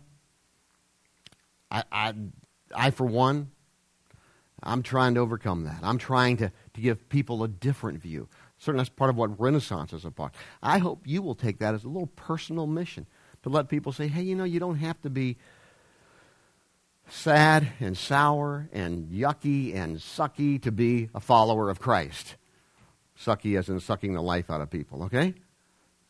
I, 1.69 1.83
I, 1.90 2.14
I 2.75 2.91
for 2.91 3.07
one, 3.07 3.51
I'm 4.63 4.83
trying 4.83 5.15
to 5.15 5.21
overcome 5.21 5.65
that. 5.65 5.81
I'm 5.83 5.99
trying 5.99 6.39
to, 6.39 6.53
to 6.75 6.81
give 6.81 7.09
people 7.09 7.45
a 7.45 7.49
different 7.49 8.01
view. 8.01 8.29
Certainly, 8.59 8.85
that's 8.85 8.89
part 8.89 9.11
of 9.11 9.17
what 9.17 9.39
Renaissance 9.39 9.93
is 9.93 10.05
about. 10.05 10.35
I 10.63 10.79
hope 10.79 11.03
you 11.05 11.23
will 11.23 11.35
take 11.35 11.59
that 11.59 11.75
as 11.75 11.85
a 11.85 11.89
little 11.89 12.07
personal 12.07 12.67
mission 12.67 13.07
to 13.43 13.51
let 13.51 13.69
people 13.69 13.93
say, 13.93 14.09
hey, 14.09 14.23
you 14.23 14.35
know, 14.35 14.45
you 14.45 14.59
don't 14.59 14.77
have 14.77 15.01
to 15.03 15.11
be 15.11 15.37
sad 17.09 17.69
and 17.81 17.97
sour 17.97 18.69
and 18.73 19.11
yucky 19.11 19.75
and 19.75 19.99
sucky 19.99 20.61
to 20.63 20.73
be 20.73 21.11
a 21.15 21.21
follower 21.21 21.69
of 21.69 21.79
Christ. 21.79 22.37
Sucky 23.19 23.59
as 23.59 23.69
in 23.69 23.81
sucking 23.81 24.15
the 24.15 24.23
life 24.23 24.51
out 24.51 24.63
of 24.63 24.71
people, 24.71 25.05
okay? 25.05 25.35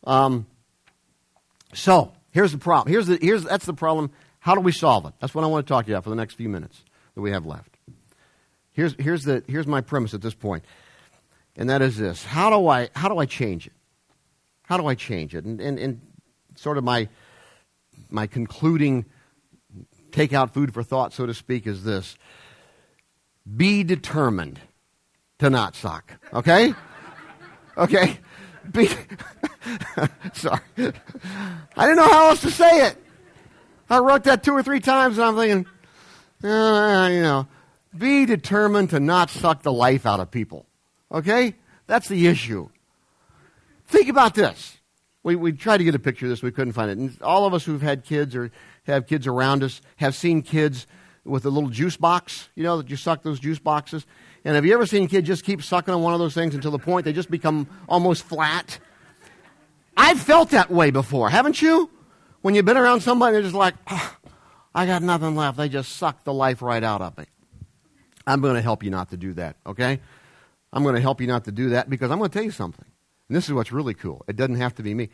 Um, 0.05 0.47
so, 1.73 2.13
here's 2.31 2.53
the 2.53 2.57
problem. 2.57 2.91
Here's 2.91 3.07
the, 3.07 3.19
here's, 3.21 3.43
that's 3.43 3.65
the 3.65 3.73
problem. 3.73 4.11
How 4.45 4.53
do 4.53 4.61
we 4.61 4.71
solve 4.71 5.07
it? 5.07 5.13
That's 5.19 5.33
what 5.33 5.43
I 5.43 5.47
want 5.47 5.65
to 5.65 5.73
talk 5.73 5.85
to 5.85 5.89
you 5.89 5.95
about 5.95 6.03
for 6.03 6.11
the 6.11 6.15
next 6.15 6.35
few 6.35 6.49
minutes 6.49 6.83
that 7.15 7.21
we 7.21 7.31
have 7.31 7.47
left. 7.47 7.79
Here's, 8.73 8.93
here's, 8.99 9.23
the, 9.23 9.43
here's 9.47 9.65
my 9.65 9.81
premise 9.81 10.13
at 10.13 10.21
this 10.21 10.35
point, 10.35 10.63
and 11.55 11.67
that 11.71 11.81
is 11.81 11.97
this. 11.97 12.23
How 12.23 12.51
do 12.51 12.67
I, 12.67 12.89
how 12.95 13.09
do 13.09 13.17
I 13.17 13.25
change 13.25 13.65
it? 13.65 13.73
How 14.61 14.77
do 14.77 14.85
I 14.85 14.93
change 14.93 15.33
it? 15.33 15.45
And, 15.45 15.59
and, 15.59 15.79
and 15.79 15.99
sort 16.53 16.77
of 16.77 16.83
my, 16.83 17.09
my 18.11 18.27
concluding 18.27 19.05
take 20.11 20.31
out 20.31 20.53
food 20.53 20.75
for 20.75 20.83
thought, 20.83 21.11
so 21.11 21.25
to 21.25 21.33
speak, 21.33 21.65
is 21.65 21.83
this. 21.83 22.15
Be 23.57 23.83
determined 23.83 24.59
to 25.39 25.49
not 25.49 25.75
suck. 25.75 26.13
Okay? 26.31 26.75
Okay? 27.77 28.19
Be 28.71 28.89
sorry. 30.33 30.61
I 30.77 31.87
didn't 31.87 31.95
know 31.95 32.09
how 32.09 32.29
else 32.29 32.41
to 32.41 32.51
say 32.51 32.89
it. 32.89 33.01
I 33.89 33.99
wrote 33.99 34.23
that 34.23 34.43
two 34.43 34.53
or 34.53 34.63
three 34.63 34.79
times 34.79 35.17
and 35.17 35.25
I'm 35.25 35.35
thinking, 35.35 35.65
uh, 36.43 37.09
you 37.11 37.21
know, 37.21 37.47
be 37.97 38.25
determined 38.25 38.89
to 38.91 38.99
not 38.99 39.29
suck 39.29 39.63
the 39.63 39.71
life 39.71 40.05
out 40.05 40.19
of 40.19 40.31
people. 40.31 40.65
Okay? 41.11 41.55
That's 41.87 42.07
the 42.07 42.27
issue. 42.27 42.69
Think 43.87 44.09
about 44.09 44.35
this. 44.35 44.77
We, 45.23 45.35
we 45.35 45.51
tried 45.53 45.77
to 45.77 45.83
get 45.83 45.95
a 45.95 45.99
picture 45.99 46.25
of 46.25 46.29
this, 46.29 46.43
we 46.43 46.51
couldn't 46.51 46.73
find 46.73 46.91
it. 46.91 46.97
And 46.97 47.19
all 47.21 47.45
of 47.45 47.53
us 47.53 47.65
who've 47.65 47.81
had 47.81 48.03
kids 48.03 48.35
or 48.35 48.51
have 48.83 49.07
kids 49.07 49.27
around 49.27 49.63
us 49.63 49.81
have 49.97 50.15
seen 50.15 50.41
kids 50.41 50.85
with 51.23 51.45
a 51.45 51.49
little 51.49 51.69
juice 51.69 51.97
box, 51.97 52.49
you 52.55 52.63
know, 52.63 52.77
that 52.77 52.89
you 52.89 52.95
suck 52.95 53.23
those 53.23 53.39
juice 53.39 53.57
boxes. 53.57 54.05
And 54.43 54.55
have 54.55 54.65
you 54.65 54.73
ever 54.75 54.85
seen 54.85 55.03
a 55.03 55.07
kid 55.07 55.25
just 55.25 55.43
keep 55.43 55.63
sucking 55.63 55.93
on 55.93 56.01
one 56.03 56.13
of 56.13 56.19
those 56.19 56.35
things 56.35 56.53
until 56.53 56.69
the 56.69 56.79
point 56.79 57.05
they 57.05 57.13
just 57.13 57.31
become 57.31 57.67
almost 57.89 58.23
flat? 58.23 58.77
I've 59.97 60.19
felt 60.19 60.51
that 60.51 60.69
way 60.69 60.91
before, 60.91 61.29
haven't 61.29 61.61
you? 61.61 61.89
When 62.45 62.53
you've 62.53 62.63
been 62.63 62.77
around 62.77 63.01
somebody, 63.01 63.33
they're 63.33 63.41
just 63.41 63.55
like, 63.55 63.73
oh, 63.89 64.17
I 64.75 64.85
got 64.85 65.01
nothing 65.01 65.35
left. 65.35 65.57
They 65.57 65.67
just 65.67 65.93
suck 65.93 66.23
the 66.25 66.31
life 66.31 66.61
right 66.61 66.83
out 66.83 67.01
of 67.01 67.17
me. 67.17 67.25
I'm 68.27 68.39
going 68.39 68.53
to 68.53 68.61
help 68.61 68.83
you 68.83 68.91
not 68.91 69.09
to 69.09 69.17
do 69.17 69.33
that, 69.33 69.55
okay? 69.65 69.99
I'm 70.71 70.83
going 70.83 70.93
to 70.93 71.01
help 71.01 71.21
you 71.21 71.25
not 71.25 71.45
to 71.45 71.51
do 71.51 71.69
that 71.69 71.89
because 71.89 72.11
I'm 72.11 72.19
going 72.19 72.29
to 72.29 72.33
tell 72.37 72.45
you 72.45 72.51
something. 72.51 72.85
And 73.27 73.35
this 73.35 73.45
is 73.45 73.53
what's 73.53 73.71
really 73.71 73.95
cool. 73.95 74.23
It 74.27 74.35
doesn't 74.35 74.57
have 74.57 74.75
to 74.75 74.83
be 74.83 74.93
me. 74.93 75.09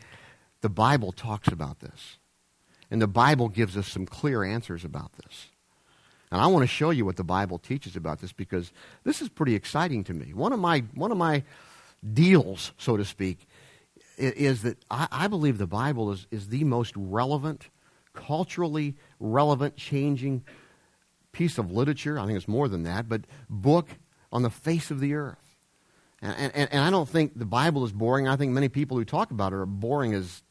The 0.60 0.68
Bible 0.68 1.10
talks 1.10 1.48
about 1.48 1.80
this. 1.80 2.18
And 2.90 3.00
the 3.00 3.06
Bible 3.06 3.48
gives 3.48 3.78
us 3.78 3.88
some 3.88 4.04
clear 4.04 4.44
answers 4.44 4.84
about 4.84 5.14
this. 5.14 5.46
And 6.30 6.38
I 6.38 6.48
want 6.48 6.64
to 6.64 6.66
show 6.66 6.90
you 6.90 7.06
what 7.06 7.16
the 7.16 7.24
Bible 7.24 7.58
teaches 7.58 7.96
about 7.96 8.20
this 8.20 8.34
because 8.34 8.74
this 9.04 9.22
is 9.22 9.30
pretty 9.30 9.54
exciting 9.54 10.04
to 10.04 10.12
me. 10.12 10.34
One 10.34 10.52
of 10.52 10.60
my, 10.60 10.80
one 10.94 11.10
of 11.10 11.16
my 11.16 11.44
deals, 12.12 12.72
so 12.76 12.98
to 12.98 13.06
speak, 13.06 13.46
is 14.16 14.62
that 14.62 14.84
I, 14.90 15.08
I 15.10 15.26
believe 15.28 15.58
the 15.58 15.66
Bible 15.66 16.12
is, 16.12 16.26
is 16.30 16.48
the 16.48 16.64
most 16.64 16.94
relevant, 16.96 17.68
culturally 18.14 18.96
relevant, 19.18 19.76
changing 19.76 20.44
piece 21.32 21.58
of 21.58 21.70
literature. 21.70 22.18
I 22.18 22.26
think 22.26 22.36
it's 22.36 22.48
more 22.48 22.68
than 22.68 22.82
that, 22.84 23.08
but 23.08 23.22
book 23.48 23.88
on 24.30 24.42
the 24.42 24.50
face 24.50 24.90
of 24.90 25.00
the 25.00 25.14
earth. 25.14 25.56
And, 26.20 26.52
and, 26.54 26.68
and, 26.72 26.84
I 26.84 26.90
don't 26.90 27.08
think 27.08 27.36
the 27.36 27.44
Bible 27.44 27.84
is 27.84 27.92
boring. 27.92 28.28
I 28.28 28.36
think 28.36 28.52
many 28.52 28.68
people 28.68 28.96
who 28.96 29.04
talk 29.04 29.32
about 29.32 29.52
it 29.52 29.56
are 29.56 29.66
boring 29.66 30.14
as, 30.14 30.42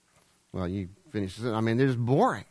well, 0.51 0.67
you 0.67 0.89
finish 1.11 1.39
it. 1.39 1.49
I 1.49 1.61
mean, 1.61 1.77
they're 1.77 1.87
just 1.87 1.99
boring. 1.99 2.43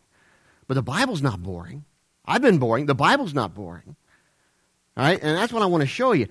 But 0.66 0.74
the 0.74 0.82
Bible's 0.82 1.20
not 1.20 1.42
boring. 1.42 1.84
I've 2.24 2.40
been 2.40 2.58
boring. 2.58 2.86
The 2.86 2.94
Bible's 2.94 3.34
not 3.34 3.54
boring. 3.54 3.96
All 4.96 5.04
right? 5.04 5.18
And 5.22 5.36
that's 5.36 5.52
what 5.52 5.62
I 5.62 5.66
want 5.66 5.82
to 5.82 5.86
show 5.86 6.12
you. 6.12 6.28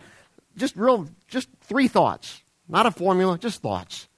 Just 0.57 0.75
real, 0.75 1.07
just 1.27 1.49
three 1.61 1.87
thoughts. 1.87 2.41
Not 2.67 2.87
a 2.87 2.91
formula, 2.91 3.37
just 3.37 3.61
thoughts. 3.61 4.08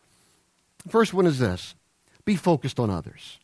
First 0.88 1.14
one 1.14 1.26
is 1.26 1.40
this 1.40 1.76
be 2.26 2.36
focused 2.36 2.80
on 2.80 2.90
others. 2.90 3.40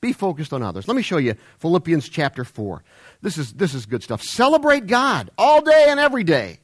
Be 0.00 0.12
focused 0.12 0.52
on 0.52 0.62
others. 0.62 0.86
Let 0.86 0.96
me 0.96 1.02
show 1.02 1.16
you 1.16 1.34
Philippians 1.60 2.10
chapter 2.10 2.44
4. 2.44 2.84
This 3.22 3.38
is, 3.38 3.54
this 3.54 3.72
is 3.72 3.86
good 3.86 4.02
stuff. 4.02 4.20
Celebrate 4.20 4.86
God 4.86 5.30
all 5.38 5.62
day 5.62 5.86
and 5.88 5.98
every 5.98 6.24
day. 6.24 6.60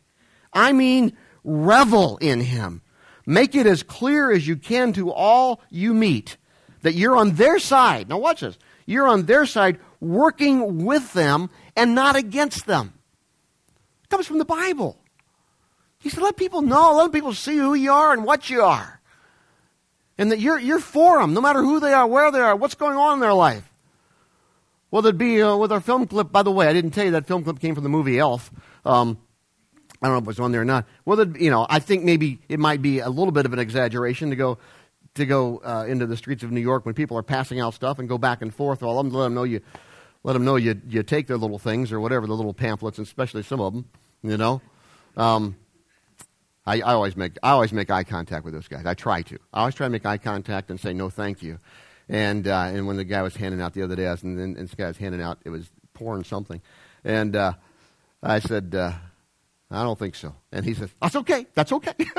I 0.52 0.72
mean, 0.72 1.16
revel 1.42 2.18
in 2.18 2.40
Him. 2.40 2.82
Make 3.24 3.54
it 3.54 3.66
as 3.66 3.82
clear 3.82 4.30
as 4.30 4.46
you 4.46 4.56
can 4.56 4.92
to 4.92 5.10
all 5.10 5.62
you 5.70 5.94
meet 5.94 6.36
that 6.82 6.92
you're 6.92 7.16
on 7.16 7.36
their 7.36 7.58
side. 7.58 8.10
Now, 8.10 8.18
watch 8.18 8.40
this. 8.40 8.58
You're 8.84 9.08
on 9.08 9.24
their 9.24 9.46
side, 9.46 9.78
working 10.00 10.84
with 10.84 11.14
them 11.14 11.48
and 11.76 11.94
not 11.94 12.16
against 12.16 12.66
them. 12.66 12.92
It 14.04 14.10
comes 14.10 14.26
from 14.26 14.38
the 14.38 14.44
Bible. 14.44 14.98
He 16.00 16.10
said, 16.10 16.22
let 16.22 16.36
people 16.36 16.60
know, 16.60 16.96
let 16.96 17.12
people 17.12 17.32
see 17.32 17.56
who 17.56 17.72
you 17.72 17.92
are 17.92 18.12
and 18.12 18.24
what 18.24 18.50
you 18.50 18.62
are. 18.62 18.99
And 20.20 20.30
that 20.32 20.38
you're, 20.38 20.58
you're 20.58 20.80
for 20.80 21.18
them, 21.18 21.32
no 21.32 21.40
matter 21.40 21.62
who 21.62 21.80
they 21.80 21.94
are, 21.94 22.06
where 22.06 22.30
they 22.30 22.40
are, 22.40 22.54
what's 22.54 22.74
going 22.74 22.98
on 22.98 23.14
in 23.14 23.20
their 23.20 23.32
life. 23.32 23.64
Well, 24.90 25.00
there'd 25.00 25.16
be 25.16 25.40
uh, 25.40 25.56
with 25.56 25.72
our 25.72 25.80
film 25.80 26.06
clip, 26.06 26.30
by 26.30 26.42
the 26.42 26.50
way, 26.50 26.66
I 26.66 26.74
didn't 26.74 26.90
tell 26.90 27.06
you 27.06 27.12
that 27.12 27.26
film 27.26 27.42
clip 27.42 27.58
came 27.58 27.74
from 27.74 27.84
the 27.84 27.88
movie 27.88 28.18
Elf. 28.18 28.50
Um, 28.84 29.16
I 30.02 30.08
don't 30.08 30.16
know 30.16 30.18
if 30.18 30.24
it 30.24 30.26
was 30.26 30.40
on 30.40 30.52
there 30.52 30.60
or 30.60 30.66
not. 30.66 30.86
Well, 31.06 31.26
you 31.38 31.50
know, 31.50 31.66
I 31.70 31.78
think 31.78 32.04
maybe 32.04 32.38
it 32.50 32.60
might 32.60 32.82
be 32.82 32.98
a 32.98 33.08
little 33.08 33.32
bit 33.32 33.46
of 33.46 33.54
an 33.54 33.58
exaggeration 33.58 34.28
to 34.28 34.36
go 34.36 34.58
to 35.14 35.24
go 35.24 35.62
uh, 35.64 35.86
into 35.88 36.04
the 36.04 36.18
streets 36.18 36.42
of 36.42 36.52
New 36.52 36.60
York 36.60 36.84
when 36.84 36.94
people 36.94 37.16
are 37.16 37.22
passing 37.22 37.58
out 37.58 37.72
stuff 37.72 37.98
and 37.98 38.06
go 38.06 38.18
back 38.18 38.42
and 38.42 38.54
forth. 38.54 38.82
Well, 38.82 38.96
let 38.96 39.24
them 39.24 39.34
know 39.34 39.44
you, 39.44 39.62
let 40.22 40.34
them 40.34 40.44
know 40.44 40.56
you, 40.56 40.78
you 40.86 41.02
take 41.02 41.28
their 41.28 41.38
little 41.38 41.58
things 41.58 41.92
or 41.92 41.98
whatever, 41.98 42.26
the 42.26 42.36
little 42.36 42.52
pamphlets, 42.52 42.98
especially 42.98 43.42
some 43.42 43.60
of 43.62 43.72
them, 43.72 43.86
you 44.22 44.36
know. 44.36 44.60
Um, 45.16 45.56
I, 46.66 46.80
I, 46.80 46.92
always 46.92 47.16
make, 47.16 47.32
I 47.42 47.50
always 47.50 47.72
make 47.72 47.90
eye 47.90 48.04
contact 48.04 48.44
with 48.44 48.54
those 48.54 48.68
guys. 48.68 48.86
I 48.86 48.94
try 48.94 49.22
to. 49.22 49.38
I 49.52 49.60
always 49.60 49.74
try 49.74 49.86
to 49.86 49.90
make 49.90 50.04
eye 50.06 50.18
contact 50.18 50.70
and 50.70 50.78
say 50.78 50.92
no 50.92 51.10
thank 51.10 51.42
you. 51.42 51.58
And, 52.08 52.46
uh, 52.46 52.70
and 52.72 52.86
when 52.86 52.96
the 52.96 53.04
guy 53.04 53.22
was 53.22 53.36
handing 53.36 53.60
out 53.60 53.72
the 53.72 53.82
other 53.82 53.96
day, 53.96 54.06
I 54.06 54.12
was, 54.12 54.22
and, 54.22 54.38
and 54.38 54.56
this 54.56 54.74
guy 54.74 54.88
was 54.88 54.96
handing 54.96 55.22
out, 55.22 55.38
it 55.44 55.50
was 55.50 55.70
pouring 55.94 56.24
something. 56.24 56.60
And 57.04 57.34
uh, 57.34 57.54
I 58.22 58.40
said, 58.40 58.74
uh, 58.74 58.92
I 59.70 59.82
don't 59.84 59.98
think 59.98 60.16
so. 60.16 60.34
And 60.50 60.64
he 60.64 60.74
says, 60.74 60.90
That's 61.00 61.16
okay. 61.16 61.46
That's 61.54 61.72
okay. 61.72 61.94
it's 61.98 62.14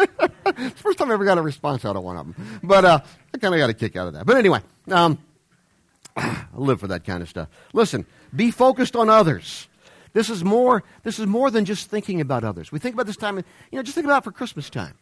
the 0.46 0.72
first 0.78 0.98
time 0.98 1.12
I 1.12 1.14
ever 1.14 1.26
got 1.26 1.38
a 1.38 1.42
response 1.42 1.84
out 1.84 1.96
of 1.96 2.04
one 2.04 2.16
of 2.16 2.26
them. 2.26 2.60
But 2.64 2.86
uh, 2.86 3.00
I 3.34 3.38
kind 3.38 3.54
of 3.54 3.60
got 3.60 3.70
a 3.70 3.74
kick 3.74 3.96
out 3.96 4.08
of 4.08 4.14
that. 4.14 4.26
But 4.26 4.38
anyway, 4.38 4.62
um, 4.90 5.20
I 6.16 6.46
live 6.56 6.80
for 6.80 6.88
that 6.88 7.04
kind 7.04 7.22
of 7.22 7.30
stuff. 7.30 7.50
Listen, 7.74 8.06
be 8.34 8.52
focused 8.52 8.96
on 8.96 9.10
others. 9.10 9.68
This 10.14 10.30
is 10.30 10.44
more, 10.44 10.84
this 11.04 11.20
is 11.20 11.28
more 11.28 11.50
than 11.50 11.66
just 11.66 11.90
thinking 11.90 12.20
about 12.20 12.44
others. 12.44 12.72
We 12.72 12.80
think 12.80 12.96
about 12.96 13.06
this 13.06 13.18
time, 13.18 13.38
you 13.38 13.44
know, 13.74 13.84
just 13.84 13.96
think 13.96 14.06
about 14.06 14.24
for 14.24 14.32
Christmas 14.32 14.70
time. 14.70 14.98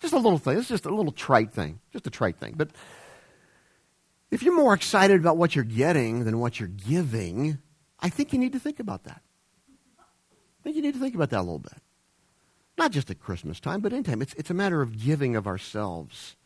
Just 0.00 0.14
a 0.14 0.18
little 0.18 0.38
thing. 0.38 0.58
It's 0.58 0.68
just 0.68 0.86
a 0.86 0.94
little 0.94 1.12
trite 1.12 1.52
thing. 1.52 1.80
Just 1.92 2.06
a 2.06 2.10
trite 2.10 2.38
thing. 2.38 2.54
But 2.56 2.70
if 4.30 4.42
you're 4.42 4.56
more 4.56 4.74
excited 4.74 5.20
about 5.20 5.36
what 5.36 5.54
you're 5.54 5.64
getting 5.64 6.24
than 6.24 6.40
what 6.40 6.58
you're 6.58 6.68
giving, 6.68 7.58
I 8.00 8.08
think 8.08 8.32
you 8.32 8.38
need 8.38 8.52
to 8.54 8.58
think 8.58 8.80
about 8.80 9.04
that. 9.04 9.20
I 9.98 10.62
think 10.64 10.76
you 10.76 10.82
need 10.82 10.94
to 10.94 11.00
think 11.00 11.14
about 11.14 11.30
that 11.30 11.40
a 11.40 11.42
little 11.42 11.58
bit. 11.58 11.78
Not 12.78 12.90
just 12.90 13.10
at 13.10 13.20
Christmas 13.20 13.60
time, 13.60 13.80
but 13.80 13.92
anytime. 13.92 14.22
It's, 14.22 14.34
it's 14.34 14.50
a 14.50 14.54
matter 14.54 14.80
of 14.80 14.98
giving 14.98 15.36
of 15.36 15.46
ourselves. 15.46 16.36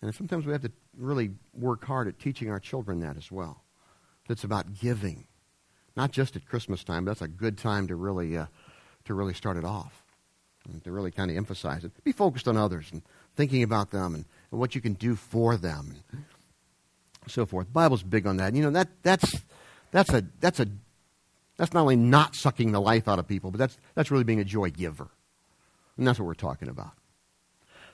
And 0.00 0.14
sometimes 0.14 0.46
we 0.46 0.52
have 0.52 0.62
to 0.62 0.72
really 0.96 1.32
work 1.52 1.84
hard 1.84 2.06
at 2.08 2.18
teaching 2.18 2.50
our 2.50 2.60
children 2.60 3.00
that 3.00 3.16
as 3.16 3.32
well. 3.32 3.64
It's 4.28 4.44
about 4.44 4.74
giving. 4.74 5.26
Not 5.98 6.12
just 6.12 6.36
at 6.36 6.46
Christmas 6.46 6.84
time, 6.84 7.04
but 7.04 7.10
that's 7.10 7.22
a 7.22 7.26
good 7.28 7.58
time 7.58 7.88
to 7.88 7.96
really, 7.96 8.36
uh, 8.36 8.46
to 9.06 9.14
really 9.14 9.34
start 9.34 9.56
it 9.56 9.64
off. 9.64 10.04
And 10.70 10.84
to 10.84 10.92
really 10.92 11.10
kind 11.10 11.28
of 11.28 11.36
emphasize 11.36 11.82
it. 11.82 11.90
Be 12.04 12.12
focused 12.12 12.46
on 12.46 12.56
others 12.56 12.86
and 12.92 13.02
thinking 13.34 13.64
about 13.64 13.90
them 13.90 14.14
and, 14.14 14.24
and 14.52 14.60
what 14.60 14.76
you 14.76 14.80
can 14.80 14.92
do 14.92 15.16
for 15.16 15.56
them 15.56 15.96
and 16.12 16.24
so 17.26 17.44
forth. 17.46 17.66
The 17.66 17.72
Bible's 17.72 18.04
big 18.04 18.28
on 18.28 18.36
that. 18.36 18.54
You 18.54 18.62
know, 18.62 18.70
that, 18.70 18.88
that's, 19.02 19.40
that's, 19.90 20.12
a, 20.12 20.24
that's 20.38 20.60
a 20.60 20.68
that's 21.56 21.72
not 21.72 21.80
only 21.80 21.96
not 21.96 22.36
sucking 22.36 22.70
the 22.70 22.80
life 22.80 23.08
out 23.08 23.18
of 23.18 23.26
people, 23.26 23.50
but 23.50 23.58
that's, 23.58 23.76
that's 23.96 24.12
really 24.12 24.22
being 24.22 24.38
a 24.38 24.44
joy 24.44 24.70
giver. 24.70 25.08
And 25.96 26.06
that's 26.06 26.20
what 26.20 26.26
we're 26.26 26.34
talking 26.34 26.68
about. 26.68 26.92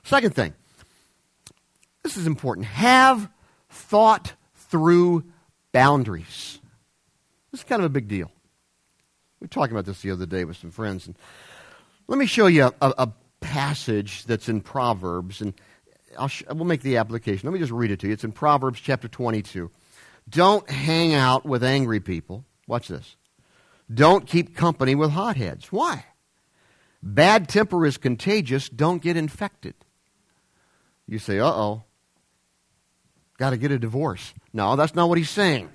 Second 0.03 0.35
thing, 0.35 0.53
this 2.03 2.17
is 2.17 2.27
important. 2.27 2.67
Have 2.67 3.29
thought 3.67 4.33
through 4.55 5.23
boundaries. 5.71 6.59
This 7.55 7.61
is 7.61 7.69
kind 7.69 7.81
of 7.81 7.85
a 7.85 7.89
big 7.89 8.09
deal. 8.09 8.29
We 9.39 9.45
were 9.45 9.47
talking 9.47 9.71
about 9.71 9.85
this 9.85 10.01
the 10.01 10.11
other 10.11 10.25
day 10.25 10.43
with 10.43 10.57
some 10.57 10.71
friends. 10.71 11.07
And 11.07 11.15
let 12.05 12.19
me 12.19 12.25
show 12.25 12.47
you 12.47 12.65
a, 12.65 12.73
a, 12.81 12.93
a 12.97 13.13
passage 13.39 14.25
that's 14.25 14.49
in 14.49 14.59
Proverbs, 14.59 15.39
and 15.39 15.53
sh- 16.27 16.43
we'll 16.49 16.65
make 16.65 16.81
the 16.81 16.97
application. 16.97 17.47
Let 17.47 17.53
me 17.53 17.59
just 17.59 17.71
read 17.71 17.91
it 17.91 18.01
to 18.01 18.07
you. 18.07 18.13
It's 18.13 18.25
in 18.25 18.33
Proverbs 18.33 18.81
chapter 18.81 19.07
22. 19.07 19.71
Don't 20.27 20.69
hang 20.69 21.13
out 21.13 21.45
with 21.45 21.63
angry 21.63 22.01
people. 22.01 22.43
Watch 22.67 22.89
this. 22.89 23.15
Don't 23.89 24.27
keep 24.27 24.53
company 24.53 24.93
with 24.93 25.11
hotheads. 25.11 25.71
Why? 25.71 26.03
Bad 27.01 27.47
temper 27.47 27.85
is 27.85 27.95
contagious. 27.95 28.67
Don't 28.67 29.01
get 29.01 29.15
infected. 29.15 29.75
You 31.07 31.19
say, 31.19 31.39
uh 31.39 31.47
oh, 31.47 31.83
got 33.37 33.51
to 33.51 33.57
get 33.57 33.71
a 33.71 33.79
divorce. 33.79 34.33
No, 34.51 34.75
that's 34.75 34.93
not 34.93 35.07
what 35.07 35.17
he's 35.17 35.29
saying. 35.29 35.69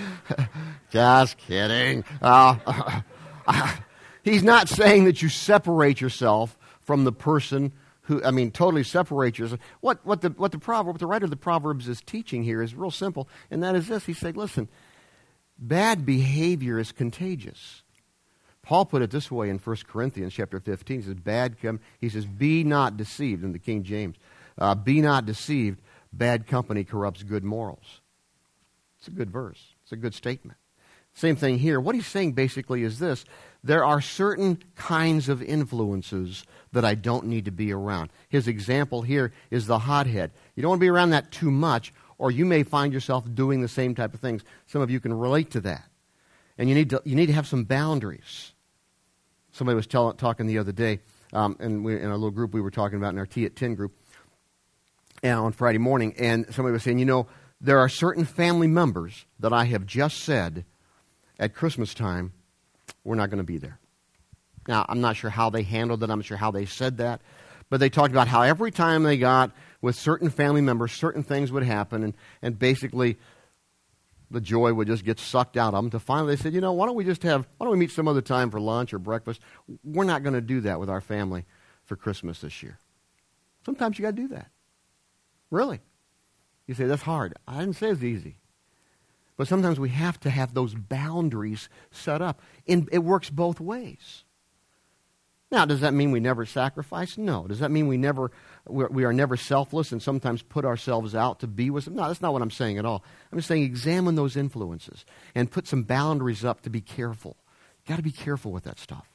Just 0.90 1.38
kidding. 1.38 2.04
Uh, 2.22 3.02
he's 4.22 4.42
not 4.42 4.68
saying 4.68 5.04
that 5.04 5.22
you 5.22 5.28
separate 5.28 6.00
yourself 6.00 6.58
from 6.80 7.04
the 7.04 7.12
person 7.12 7.72
who, 8.02 8.24
I 8.24 8.30
mean, 8.30 8.50
totally 8.50 8.84
separate 8.84 9.38
yourself. 9.38 9.60
What, 9.80 10.04
what, 10.04 10.22
the, 10.22 10.30
what 10.30 10.52
the 10.52 10.58
proverb, 10.58 10.94
what 10.94 11.00
the 11.00 11.06
writer 11.06 11.24
of 11.24 11.30
the 11.30 11.36
Proverbs 11.36 11.88
is 11.88 12.00
teaching 12.00 12.42
here 12.42 12.62
is 12.62 12.74
real 12.74 12.90
simple, 12.90 13.28
and 13.50 13.62
that 13.62 13.74
is 13.74 13.88
this. 13.88 14.06
He 14.06 14.14
said, 14.14 14.36
listen, 14.36 14.68
Bad 15.58 16.06
behavior 16.06 16.78
is 16.78 16.92
contagious. 16.92 17.82
Paul 18.62 18.84
put 18.84 19.02
it 19.02 19.10
this 19.10 19.30
way 19.30 19.50
in 19.50 19.58
1 19.58 19.76
Corinthians 19.88 20.32
chapter 20.32 20.60
15. 20.60 21.00
He 21.00 21.06
says, 21.06 21.14
bad 21.14 21.60
com- 21.60 21.80
he 22.00 22.08
says, 22.08 22.26
be 22.26 22.62
not 22.62 22.96
deceived 22.96 23.42
in 23.42 23.52
the 23.52 23.58
King 23.58 23.82
James. 23.82 24.16
Uh, 24.56 24.74
be 24.74 25.00
not 25.00 25.26
deceived. 25.26 25.80
Bad 26.12 26.46
company 26.46 26.84
corrupts 26.84 27.22
good 27.22 27.44
morals. 27.44 28.00
It's 28.98 29.08
a 29.08 29.10
good 29.10 29.30
verse. 29.30 29.74
It's 29.88 29.92
a 29.94 29.96
good 29.96 30.12
statement. 30.12 30.58
Same 31.14 31.34
thing 31.34 31.58
here. 31.58 31.80
What 31.80 31.94
he's 31.94 32.06
saying 32.06 32.32
basically 32.32 32.82
is 32.82 32.98
this 32.98 33.24
there 33.64 33.86
are 33.86 34.02
certain 34.02 34.62
kinds 34.76 35.30
of 35.30 35.42
influences 35.42 36.44
that 36.72 36.84
I 36.84 36.94
don't 36.94 37.24
need 37.24 37.46
to 37.46 37.50
be 37.50 37.72
around. 37.72 38.10
His 38.28 38.48
example 38.48 39.00
here 39.00 39.32
is 39.50 39.66
the 39.66 39.78
hothead. 39.78 40.32
You 40.54 40.62
don't 40.62 40.68
want 40.68 40.80
to 40.80 40.84
be 40.84 40.90
around 40.90 41.10
that 41.10 41.32
too 41.32 41.50
much, 41.50 41.94
or 42.18 42.30
you 42.30 42.44
may 42.44 42.64
find 42.64 42.92
yourself 42.92 43.24
doing 43.34 43.62
the 43.62 43.68
same 43.68 43.94
type 43.94 44.12
of 44.12 44.20
things. 44.20 44.44
Some 44.66 44.82
of 44.82 44.90
you 44.90 45.00
can 45.00 45.14
relate 45.14 45.52
to 45.52 45.60
that. 45.62 45.88
And 46.58 46.68
you 46.68 46.74
need 46.74 46.90
to, 46.90 47.00
you 47.06 47.16
need 47.16 47.28
to 47.28 47.32
have 47.32 47.46
some 47.46 47.64
boundaries. 47.64 48.52
Somebody 49.52 49.74
was 49.74 49.86
tell, 49.86 50.12
talking 50.12 50.46
the 50.46 50.58
other 50.58 50.72
day, 50.72 51.00
um, 51.32 51.56
and 51.60 51.82
we, 51.82 51.98
in 51.98 52.10
a 52.10 52.14
little 52.14 52.30
group 52.30 52.52
we 52.52 52.60
were 52.60 52.70
talking 52.70 52.98
about 52.98 53.14
in 53.14 53.18
our 53.18 53.26
Tea 53.26 53.46
at 53.46 53.56
10 53.56 53.74
group 53.74 53.96
and 55.22 55.38
on 55.38 55.52
Friday 55.52 55.78
morning, 55.78 56.14
and 56.18 56.44
somebody 56.52 56.74
was 56.74 56.82
saying, 56.82 56.98
you 56.98 57.06
know, 57.06 57.26
there 57.60 57.78
are 57.78 57.88
certain 57.88 58.24
family 58.24 58.66
members 58.66 59.26
that 59.40 59.52
I 59.52 59.64
have 59.64 59.86
just 59.86 60.18
said 60.18 60.64
at 61.38 61.54
Christmas 61.54 61.94
time, 61.94 62.32
we're 63.04 63.16
not 63.16 63.30
going 63.30 63.38
to 63.38 63.44
be 63.44 63.58
there. 63.58 63.78
Now, 64.66 64.84
I'm 64.88 65.00
not 65.00 65.16
sure 65.16 65.30
how 65.30 65.50
they 65.50 65.62
handled 65.62 66.02
it. 66.02 66.10
I'm 66.10 66.18
not 66.18 66.26
sure 66.26 66.36
how 66.36 66.50
they 66.50 66.66
said 66.66 66.98
that. 66.98 67.20
But 67.70 67.80
they 67.80 67.88
talked 67.90 68.12
about 68.12 68.28
how 68.28 68.42
every 68.42 68.70
time 68.70 69.02
they 69.02 69.16
got 69.16 69.52
with 69.80 69.96
certain 69.96 70.30
family 70.30 70.60
members, 70.60 70.92
certain 70.92 71.22
things 71.22 71.52
would 71.52 71.62
happen, 71.62 72.02
and, 72.02 72.14
and 72.42 72.58
basically 72.58 73.16
the 74.30 74.40
joy 74.40 74.72
would 74.72 74.86
just 74.86 75.04
get 75.04 75.18
sucked 75.18 75.56
out 75.56 75.74
of 75.74 75.82
them. 75.82 75.90
To 75.90 75.98
finally, 75.98 76.34
they 76.34 76.42
said, 76.42 76.52
you 76.52 76.60
know, 76.60 76.72
why 76.72 76.86
don't 76.86 76.96
we 76.96 77.04
just 77.04 77.22
have, 77.22 77.46
why 77.56 77.64
don't 77.64 77.72
we 77.72 77.78
meet 77.78 77.90
some 77.90 78.08
other 78.08 78.20
time 78.20 78.50
for 78.50 78.60
lunch 78.60 78.92
or 78.92 78.98
breakfast? 78.98 79.40
We're 79.84 80.04
not 80.04 80.22
going 80.22 80.34
to 80.34 80.40
do 80.40 80.60
that 80.62 80.80
with 80.80 80.90
our 80.90 81.00
family 81.00 81.44
for 81.84 81.96
Christmas 81.96 82.40
this 82.40 82.62
year. 82.62 82.78
Sometimes 83.64 83.98
you 83.98 84.02
got 84.02 84.16
to 84.16 84.22
do 84.22 84.28
that. 84.28 84.50
Really. 85.50 85.80
You 86.68 86.74
say, 86.74 86.84
that's 86.84 87.02
hard. 87.02 87.34
I 87.48 87.58
didn't 87.58 87.74
say 87.74 87.88
it's 87.88 88.04
easy. 88.04 88.36
But 89.36 89.48
sometimes 89.48 89.80
we 89.80 89.88
have 89.88 90.20
to 90.20 90.30
have 90.30 90.54
those 90.54 90.74
boundaries 90.74 91.68
set 91.90 92.22
up. 92.22 92.40
And 92.68 92.88
it 92.92 92.98
works 92.98 93.30
both 93.30 93.58
ways. 93.58 94.24
Now, 95.50 95.64
does 95.64 95.80
that 95.80 95.94
mean 95.94 96.10
we 96.10 96.20
never 96.20 96.44
sacrifice? 96.44 97.16
No. 97.16 97.46
Does 97.46 97.60
that 97.60 97.70
mean 97.70 97.88
we 97.88 97.96
never 97.96 98.30
we 98.68 99.04
are 99.04 99.14
never 99.14 99.34
selfless 99.34 99.92
and 99.92 100.02
sometimes 100.02 100.42
put 100.42 100.66
ourselves 100.66 101.14
out 101.14 101.40
to 101.40 101.46
be 101.46 101.70
with 101.70 101.86
them? 101.86 101.94
No, 101.94 102.06
that's 102.06 102.20
not 102.20 102.34
what 102.34 102.42
I'm 102.42 102.50
saying 102.50 102.76
at 102.76 102.84
all. 102.84 103.02
I'm 103.32 103.38
just 103.38 103.48
saying 103.48 103.62
examine 103.62 104.14
those 104.14 104.36
influences 104.36 105.06
and 105.34 105.50
put 105.50 105.66
some 105.66 105.84
boundaries 105.84 106.44
up 106.44 106.60
to 106.62 106.70
be 106.70 106.82
careful. 106.82 107.36
Got 107.86 107.96
to 107.96 108.02
be 108.02 108.12
careful 108.12 108.52
with 108.52 108.64
that 108.64 108.78
stuff. 108.78 109.08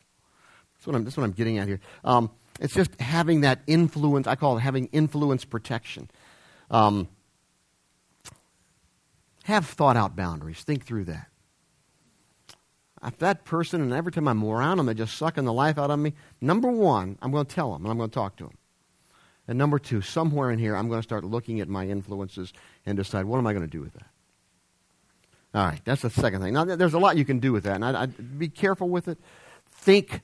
That's 0.74 0.88
what 0.88 0.96
I'm, 0.96 1.04
that's 1.04 1.18
what 1.18 1.24
I'm 1.24 1.34
getting 1.34 1.60
at 1.60 1.68
here. 1.68 1.80
Um, 2.04 2.32
it's 2.60 2.74
just 2.74 3.00
having 3.00 3.42
that 3.42 3.60
influence. 3.68 4.26
I 4.26 4.36
call 4.36 4.58
it 4.58 4.62
having 4.62 4.88
influence 4.88 5.46
protection. 5.46 6.10
Um, 6.72 7.08
have 9.44 9.66
thought 9.66 9.96
out 9.96 10.16
boundaries. 10.16 10.62
Think 10.62 10.86
through 10.86 11.06
that. 11.06 11.28
If 13.06 13.18
that 13.18 13.44
person, 13.44 13.82
and 13.82 13.94
every 13.94 14.12
time 14.12 14.28
I'm 14.28 14.44
around 14.44 14.78
them, 14.78 14.86
they're 14.86 14.96
just 14.96 15.18
sucking 15.18 15.44
the 15.44 15.54
life 15.54 15.78
out 15.78 15.92
of 15.92 16.00
me, 16.00 16.14
number 16.40 16.70
one, 16.70 17.18
I'm 17.22 17.32
going 17.32 17.46
to 17.46 17.54
tell 17.54 17.74
them 17.74 17.84
and 17.84 17.92
I'm 17.92 17.98
going 17.98 18.10
to 18.10 18.14
talk 18.14 18.38
to 18.38 18.46
them. 18.46 18.58
And 19.46 19.58
number 19.58 19.78
two, 19.78 20.02
somewhere 20.02 20.52
in 20.52 20.60
here, 20.60 20.76
I'm 20.76 20.88
going 20.88 21.00
to 21.00 21.04
start 21.04 21.26
looking 21.26 21.60
at 21.60 21.68
my 21.68 21.86
influences 21.86 22.54
and 22.86 22.98
decide 22.98 23.26
what 23.26 23.40
am 23.40 23.48
I 23.48 23.52
going 23.52 23.66
to 23.66 23.72
do 23.72 23.82
with 23.82 23.94
that. 23.94 24.08
All 25.54 25.66
right, 25.66 25.82
that's 25.84 26.02
the 26.02 26.10
second 26.10 26.42
thing. 26.42 26.54
Now, 26.54 26.64
there's 26.64 26.94
a 26.94 27.00
lot 27.00 27.18
you 27.18 27.26
can 27.26 27.40
do 27.40 27.52
with 27.52 27.66
that, 27.66 27.76
and 27.76 27.86
I, 27.86 28.04
I 28.04 28.06
be 28.06 28.48
careful 28.48 28.90
with 28.90 29.08
it. 29.08 29.20
Think 29.68 30.22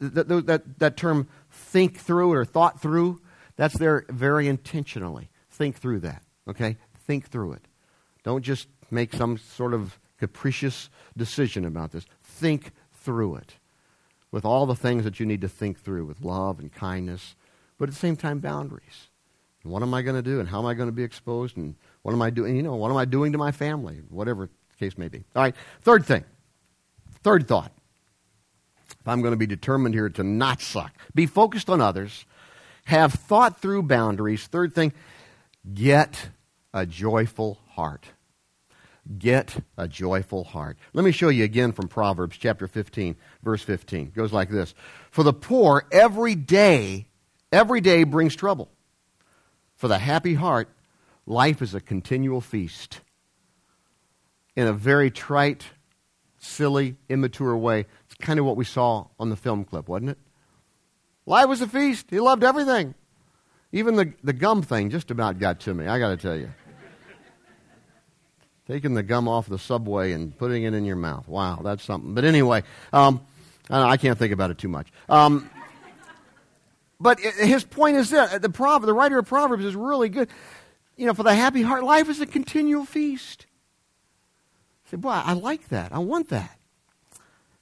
that, 0.00 0.28
that, 0.28 0.78
that 0.80 0.96
term 0.96 1.28
think 1.50 1.98
through 1.98 2.32
or 2.32 2.44
thought 2.44 2.82
through, 2.82 3.22
that's 3.56 3.78
there 3.78 4.04
very 4.10 4.48
intentionally. 4.48 5.30
Think 5.48 5.76
through 5.76 6.00
that, 6.00 6.22
okay? 6.48 6.76
Think 7.06 7.28
through 7.28 7.52
it. 7.52 7.64
Don't 8.24 8.42
just 8.42 8.66
make 8.90 9.14
some 9.14 9.38
sort 9.38 9.74
of 9.74 9.98
capricious 10.18 10.90
decision 11.16 11.64
about 11.64 11.92
this. 11.92 12.06
Think 12.22 12.72
through 12.92 13.36
it 13.36 13.54
with 14.32 14.44
all 14.44 14.66
the 14.66 14.74
things 14.74 15.04
that 15.04 15.20
you 15.20 15.26
need 15.26 15.42
to 15.42 15.48
think 15.48 15.80
through 15.80 16.06
with 16.06 16.20
love 16.22 16.58
and 16.58 16.72
kindness, 16.72 17.36
but 17.78 17.88
at 17.88 17.94
the 17.94 18.00
same 18.00 18.16
time, 18.16 18.40
boundaries. 18.40 19.08
What 19.62 19.82
am 19.82 19.94
I 19.94 20.02
going 20.02 20.16
to 20.16 20.22
do, 20.22 20.40
and 20.40 20.48
how 20.48 20.58
am 20.58 20.66
I 20.66 20.74
going 20.74 20.88
to 20.88 20.92
be 20.92 21.04
exposed, 21.04 21.56
and 21.56 21.74
what 22.02 22.12
am 22.12 22.20
I 22.20 22.30
doing? 22.30 22.56
You 22.56 22.62
know, 22.62 22.74
what 22.74 22.90
am 22.90 22.96
I 22.96 23.04
doing 23.04 23.32
to 23.32 23.38
my 23.38 23.52
family? 23.52 24.02
Whatever 24.10 24.46
the 24.46 24.76
case 24.76 24.98
may 24.98 25.08
be. 25.08 25.24
All 25.34 25.42
right, 25.42 25.54
third 25.80 26.04
thing, 26.04 26.24
third 27.22 27.46
thought. 27.48 27.72
If 28.90 29.08
I'm 29.08 29.22
going 29.22 29.32
to 29.32 29.38
be 29.38 29.46
determined 29.46 29.94
here 29.94 30.08
to 30.10 30.22
not 30.22 30.60
suck, 30.60 30.92
be 31.14 31.26
focused 31.26 31.70
on 31.70 31.80
others, 31.80 32.26
have 32.84 33.12
thought 33.12 33.60
through 33.60 33.84
boundaries. 33.84 34.46
Third 34.46 34.74
thing, 34.74 34.92
get 35.72 36.28
a 36.74 36.84
joyful 36.84 37.58
heart. 37.70 38.06
Get 39.18 39.56
a 39.76 39.86
joyful 39.86 40.44
heart. 40.44 40.78
Let 40.94 41.04
me 41.04 41.12
show 41.12 41.28
you 41.28 41.44
again 41.44 41.72
from 41.72 41.88
Proverbs 41.88 42.38
chapter 42.38 42.66
15, 42.66 43.16
verse 43.42 43.62
15. 43.62 44.06
It 44.06 44.14
goes 44.14 44.32
like 44.32 44.48
this 44.48 44.74
For 45.10 45.22
the 45.22 45.32
poor, 45.34 45.86
every 45.92 46.34
day, 46.34 47.06
every 47.52 47.82
day 47.82 48.04
brings 48.04 48.34
trouble. 48.34 48.70
For 49.76 49.88
the 49.88 49.98
happy 49.98 50.34
heart, 50.34 50.70
life 51.26 51.60
is 51.60 51.74
a 51.74 51.80
continual 51.80 52.40
feast. 52.40 53.00
In 54.56 54.66
a 54.66 54.72
very 54.72 55.10
trite, 55.10 55.64
silly, 56.38 56.96
immature 57.10 57.56
way, 57.56 57.86
it's 58.06 58.14
kind 58.20 58.38
of 58.38 58.46
what 58.46 58.56
we 58.56 58.64
saw 58.64 59.08
on 59.18 59.28
the 59.28 59.36
film 59.36 59.64
clip, 59.64 59.86
wasn't 59.86 60.10
it? 60.10 60.18
Life 61.26 61.48
was 61.48 61.60
a 61.60 61.66
feast. 61.66 62.06
He 62.08 62.20
loved 62.20 62.44
everything. 62.44 62.94
Even 63.72 63.96
the, 63.96 64.14
the 64.22 64.32
gum 64.32 64.62
thing 64.62 64.88
just 64.88 65.10
about 65.10 65.38
got 65.38 65.60
to 65.60 65.74
me, 65.74 65.86
I 65.86 65.98
got 65.98 66.10
to 66.10 66.16
tell 66.16 66.36
you. 66.36 66.50
Taking 68.66 68.94
the 68.94 69.02
gum 69.02 69.28
off 69.28 69.46
the 69.46 69.58
subway 69.58 70.12
and 70.12 70.36
putting 70.36 70.62
it 70.62 70.72
in 70.72 70.86
your 70.86 70.96
mouth. 70.96 71.28
Wow, 71.28 71.60
that's 71.62 71.84
something. 71.84 72.14
But 72.14 72.24
anyway, 72.24 72.62
um, 72.92 73.20
I 73.68 73.98
can't 73.98 74.18
think 74.18 74.32
about 74.32 74.50
it 74.50 74.58
too 74.58 74.68
much. 74.68 74.88
Um, 75.08 75.50
but 76.98 77.20
his 77.20 77.64
point 77.64 77.98
is 77.98 78.10
that 78.10 78.40
the, 78.40 78.48
Proverb, 78.48 78.86
the 78.86 78.94
writer 78.94 79.18
of 79.18 79.26
Proverbs 79.26 79.64
is 79.64 79.76
really 79.76 80.08
good. 80.08 80.28
You 80.96 81.06
know, 81.06 81.12
for 81.12 81.24
the 81.24 81.34
happy 81.34 81.60
heart, 81.60 81.84
life 81.84 82.08
is 82.08 82.20
a 82.20 82.26
continual 82.26 82.86
feast. 82.86 83.44
I 84.86 84.90
say, 84.92 84.96
boy, 84.96 85.10
I 85.10 85.34
like 85.34 85.68
that. 85.68 85.92
I 85.92 85.98
want 85.98 86.30
that. 86.30 86.58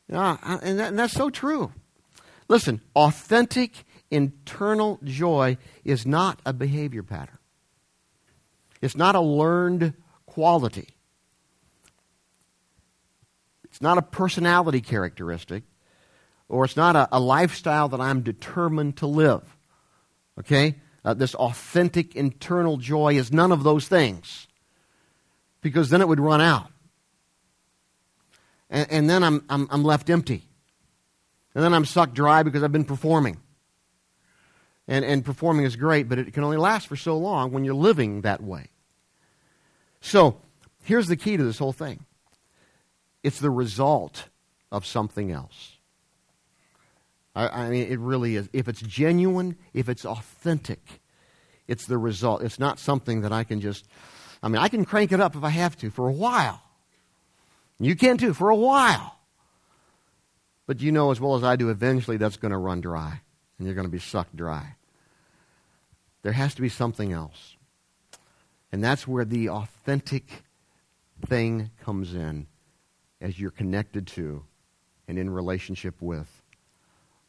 You 0.09 0.17
and, 0.17 0.79
that, 0.79 0.89
and 0.89 0.99
that's 0.99 1.15
so 1.15 1.31
true. 1.31 1.73
Listen, 2.49 2.81
authentic 2.95 3.85
internal 4.11 5.01
joy 5.03 5.57
is 5.85 6.07
not 6.07 6.41
a 6.45 6.53
behavior 6.53 7.03
pattern. 7.03 7.39
It's 8.83 8.97
not 8.97 9.15
a 9.15 9.21
learned 9.21 9.95
quality. 10.33 10.89
It's 13.65 13.81
not 13.81 13.99
a 13.99 14.03
personality 14.03 14.81
characteristic, 14.81 15.63
or 16.49 16.65
it's 16.65 16.77
not 16.77 16.97
a, 16.97 17.09
a 17.13 17.21
lifestyle 17.21 17.89
that 17.89 18.01
I'm 18.01 18.23
determined 18.23 18.97
to 18.99 19.07
live. 19.07 19.43
Okay? 20.39 20.77
Uh, 21.05 21.15
this 21.15 21.35
authentic 21.35 22.17
internal 22.17 22.77
joy 22.77 23.15
is 23.15 23.33
none 23.33 23.53
of 23.53 23.63
those 23.63 23.89
things, 23.89 24.47
because 25.61 25.91
then 25.91 26.01
it 26.01 26.09
would 26.09 26.21
run 26.21 26.41
out. 26.41 26.69
And, 28.71 28.91
and 28.91 29.11
then 29.11 29.23
I'm, 29.23 29.45
I'm, 29.49 29.69
I'm 29.71 29.85
left 29.85 30.09
empty. 30.11 30.49
And 31.55 31.63
then 31.63 31.75
I'm 31.75 31.85
sucked 31.85 32.15
dry 32.15 32.43
because 32.43 32.63
I've 32.63 32.73
been 32.73 32.87
performing. 32.87 33.37
And, 34.89 35.05
and 35.05 35.25
performing 35.25 35.67
is 35.67 35.77
great, 35.77 36.09
but 36.09 36.19
it 36.19 36.33
can 36.33 36.43
only 36.43 36.57
last 36.57 36.89
for 36.89 36.97
so 36.97 37.19
long 37.19 37.53
when 37.53 37.65
you're 37.65 37.75
living 37.75 38.23
that 38.23 38.43
way. 38.43 38.69
So, 40.03 40.37
here's 40.83 41.07
the 41.07 41.17
key 41.17 41.37
to 41.37 41.45
this 41.45 41.59
whole 41.59 41.73
thing 41.73 42.05
it's 43.23 43.39
the 43.39 43.51
result 43.51 44.29
of 44.71 44.85
something 44.85 45.31
else. 45.31 45.77
I, 47.35 47.49
I, 47.49 47.71
mean, 47.71 47.87
it 47.91 47.99
really 47.99 48.37
is. 48.37 48.51
If 48.53 48.69
it's 48.69 48.83
genuine, 48.83 49.57
if 49.73 49.89
it's 49.89 50.05
authentic, 50.05 51.01
it's 51.67 51.87
the 51.87 51.97
result. 51.97 52.43
It's 52.43 52.59
not 52.59 52.79
something 52.79 53.23
that 53.23 53.33
I 53.33 53.45
can 53.45 53.61
just, 53.61 53.87
I 54.43 54.49
mean, 54.49 54.59
I 54.59 54.69
can 54.69 54.85
crank 54.85 55.13
it 55.13 55.21
up 55.21 55.35
if 55.35 55.45
I 55.45 55.49
have 55.49 55.79
to 55.79 55.91
for 55.91 56.09
a 56.09 56.13
while. 56.13 56.61
You 57.79 57.97
can 57.97 58.19
too, 58.19 58.35
for 58.35 58.51
a 58.51 58.57
while. 58.57 59.19
But 60.67 60.81
you 60.81 60.93
know 60.93 61.11
as 61.11 61.21
well 61.21 61.37
as 61.37 61.45
I 61.45 61.57
do, 61.57 61.71
eventually 61.71 62.17
that's 62.17 62.37
going 62.37 62.53
to 62.53 62.59
run 62.59 62.81
dry, 62.81 63.21
and 63.59 63.67
you're 63.67 63.75
going 63.75 63.87
to 63.87 63.93
be 63.93 63.99
sucked 63.99 64.37
dry. 64.37 64.77
There 66.23 66.33
has 66.33 66.55
to 66.55 66.63
be 66.63 66.69
something 66.69 67.13
else. 67.13 67.57
And 68.73 68.83
that's 68.83 69.07
where 69.07 69.25
the 69.25 69.51
authentic 69.51 70.45
thing 71.27 71.71
comes 71.85 72.15
in 72.15 72.47
as 73.21 73.39
you're 73.39 73.51
connected 73.51 74.07
to 74.09 74.45
and 75.07 75.19
in 75.19 75.31
relationship 75.31 76.01
with 76.01 76.43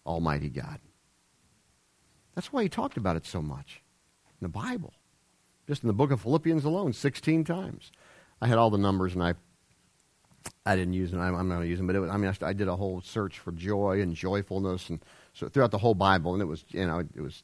Almighty 0.06 0.50
God. 0.50 0.80
That's 2.34 2.52
why 2.52 2.64
he 2.64 2.70
talked 2.70 2.98
about 2.98 3.18
it 3.18 3.26
so 3.26 3.42
much 3.42 3.82
in 4.42 4.46
the 4.46 4.50
Bible. 4.50 4.94
Just 5.68 5.84
in 5.84 5.88
the 5.88 5.94
book 5.94 6.12
of 6.12 6.22
Philippians 6.22 6.66
alone, 6.66 6.94
16 6.94 7.44
times. 7.44 7.92
I 8.42 8.48
had 8.48 8.58
all 8.58 8.70
the 8.70 8.78
numbers 8.78 9.14
and 9.14 9.24
I 9.24 9.36
I 10.66 10.76
didn't 10.76 10.94
use 10.94 11.12
them. 11.12 11.22
I'm, 11.22 11.48
not 11.48 11.56
going 11.56 11.62
to 11.62 11.68
use 11.68 11.78
them, 11.78 11.88
but 11.88 12.00
was, 12.00 12.10
I 12.10 12.18
mean, 12.18 12.34
I, 12.42 12.48
I, 12.48 12.54
did 12.54 12.68
a 12.68 12.76
whole 12.76 13.02
search 13.02 13.40
for 13.40 13.52
joy 13.52 14.02
and 14.02 14.14
joyfulness, 14.14 14.90
and 14.90 15.00
so 15.34 15.48
throughout 15.48 15.72
the 15.72 15.78
whole 15.78 15.94
Bible, 15.94 16.34
and 16.34 16.42
it 16.42 16.46
was, 16.46 16.66
you 16.70 16.86
know, 16.86 17.00
it 17.00 17.22
was 17.22 17.44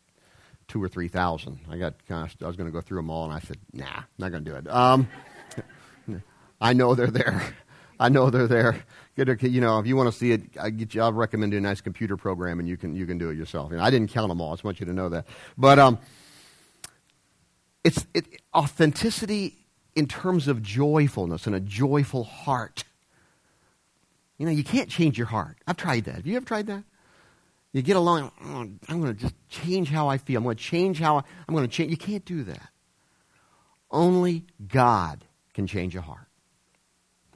two 0.69 0.81
or 0.81 0.87
three 0.87 1.09
thousand. 1.09 1.59
I 1.69 1.77
got 1.77 1.95
I 2.09 2.21
was 2.21 2.55
going 2.55 2.67
to 2.67 2.71
go 2.71 2.79
through 2.79 2.99
them 2.99 3.09
all, 3.09 3.25
and 3.25 3.33
I 3.33 3.39
said, 3.39 3.57
nah, 3.73 4.03
not 4.17 4.31
going 4.31 4.45
to 4.45 4.49
do 4.49 4.55
it. 4.55 4.69
Um, 4.69 5.09
I 6.61 6.71
know 6.71 6.95
they're 6.95 7.07
there. 7.07 7.53
I 7.99 8.07
know 8.07 8.29
they're 8.29 8.47
there. 8.47 8.81
Get 9.17 9.43
you 9.43 9.59
know, 9.59 9.79
if 9.79 9.85
you 9.85 9.97
want 9.97 10.09
to 10.09 10.17
see 10.17 10.31
it, 10.31 10.43
I 10.57 10.69
get 10.69 10.93
you. 10.93 11.01
I'll 11.01 11.11
recommend 11.11 11.53
a 11.53 11.59
nice 11.59 11.81
computer 11.81 12.15
program, 12.15 12.59
and 12.59 12.69
you 12.69 12.77
can 12.77 12.95
you 12.95 13.05
can 13.05 13.17
do 13.17 13.29
it 13.29 13.35
yourself. 13.35 13.71
You 13.71 13.77
know, 13.77 13.83
I 13.83 13.89
didn't 13.89 14.11
count 14.11 14.29
them 14.29 14.39
all. 14.39 14.51
I 14.51 14.53
just 14.53 14.63
want 14.63 14.79
you 14.79 14.85
to 14.85 14.93
know 14.93 15.09
that. 15.09 15.27
But 15.57 15.79
um, 15.79 15.99
it's 17.83 18.05
it, 18.13 18.25
authenticity 18.55 19.57
in 19.95 20.07
terms 20.07 20.47
of 20.47 20.61
joyfulness 20.61 21.45
and 21.45 21.55
a 21.55 21.59
joyful 21.59 22.23
heart. 22.23 22.85
You 24.37 24.45
know, 24.45 24.51
you 24.53 24.63
can't 24.63 24.89
change 24.89 25.17
your 25.17 25.27
heart. 25.27 25.57
I've 25.67 25.75
tried 25.75 26.05
that. 26.05 26.15
Have 26.15 26.25
you 26.25 26.37
ever 26.37 26.45
tried 26.45 26.67
that? 26.67 26.85
You 27.71 27.81
get 27.81 27.95
along, 27.95 28.31
oh, 28.43 28.67
I'm 28.87 29.01
going 29.01 29.13
to 29.15 29.21
just 29.21 29.35
change 29.47 29.89
how 29.89 30.07
I 30.07 30.17
feel. 30.17 30.37
I'm 30.37 30.43
going 30.43 30.57
to 30.57 30.63
change 30.63 30.99
how 30.99 31.17
I, 31.17 31.23
I'm 31.47 31.53
going 31.53 31.67
to 31.67 31.71
change. 31.73 31.91
You 31.91 31.97
can't 31.97 32.25
do 32.25 32.43
that. 32.45 32.69
Only 33.91 34.45
God 34.67 35.23
can 35.53 35.67
change 35.67 35.95
a 35.95 36.01
heart. 36.01 36.27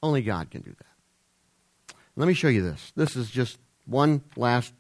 Only 0.02 0.22
God 0.22 0.50
can 0.50 0.62
do 0.62 0.72
that. 0.72 1.96
Let 2.16 2.28
me 2.28 2.34
show 2.34 2.48
you 2.48 2.62
this. 2.62 2.92
This 2.96 3.16
is 3.16 3.30
just 3.30 3.58
one 3.86 4.22
last 4.36 4.74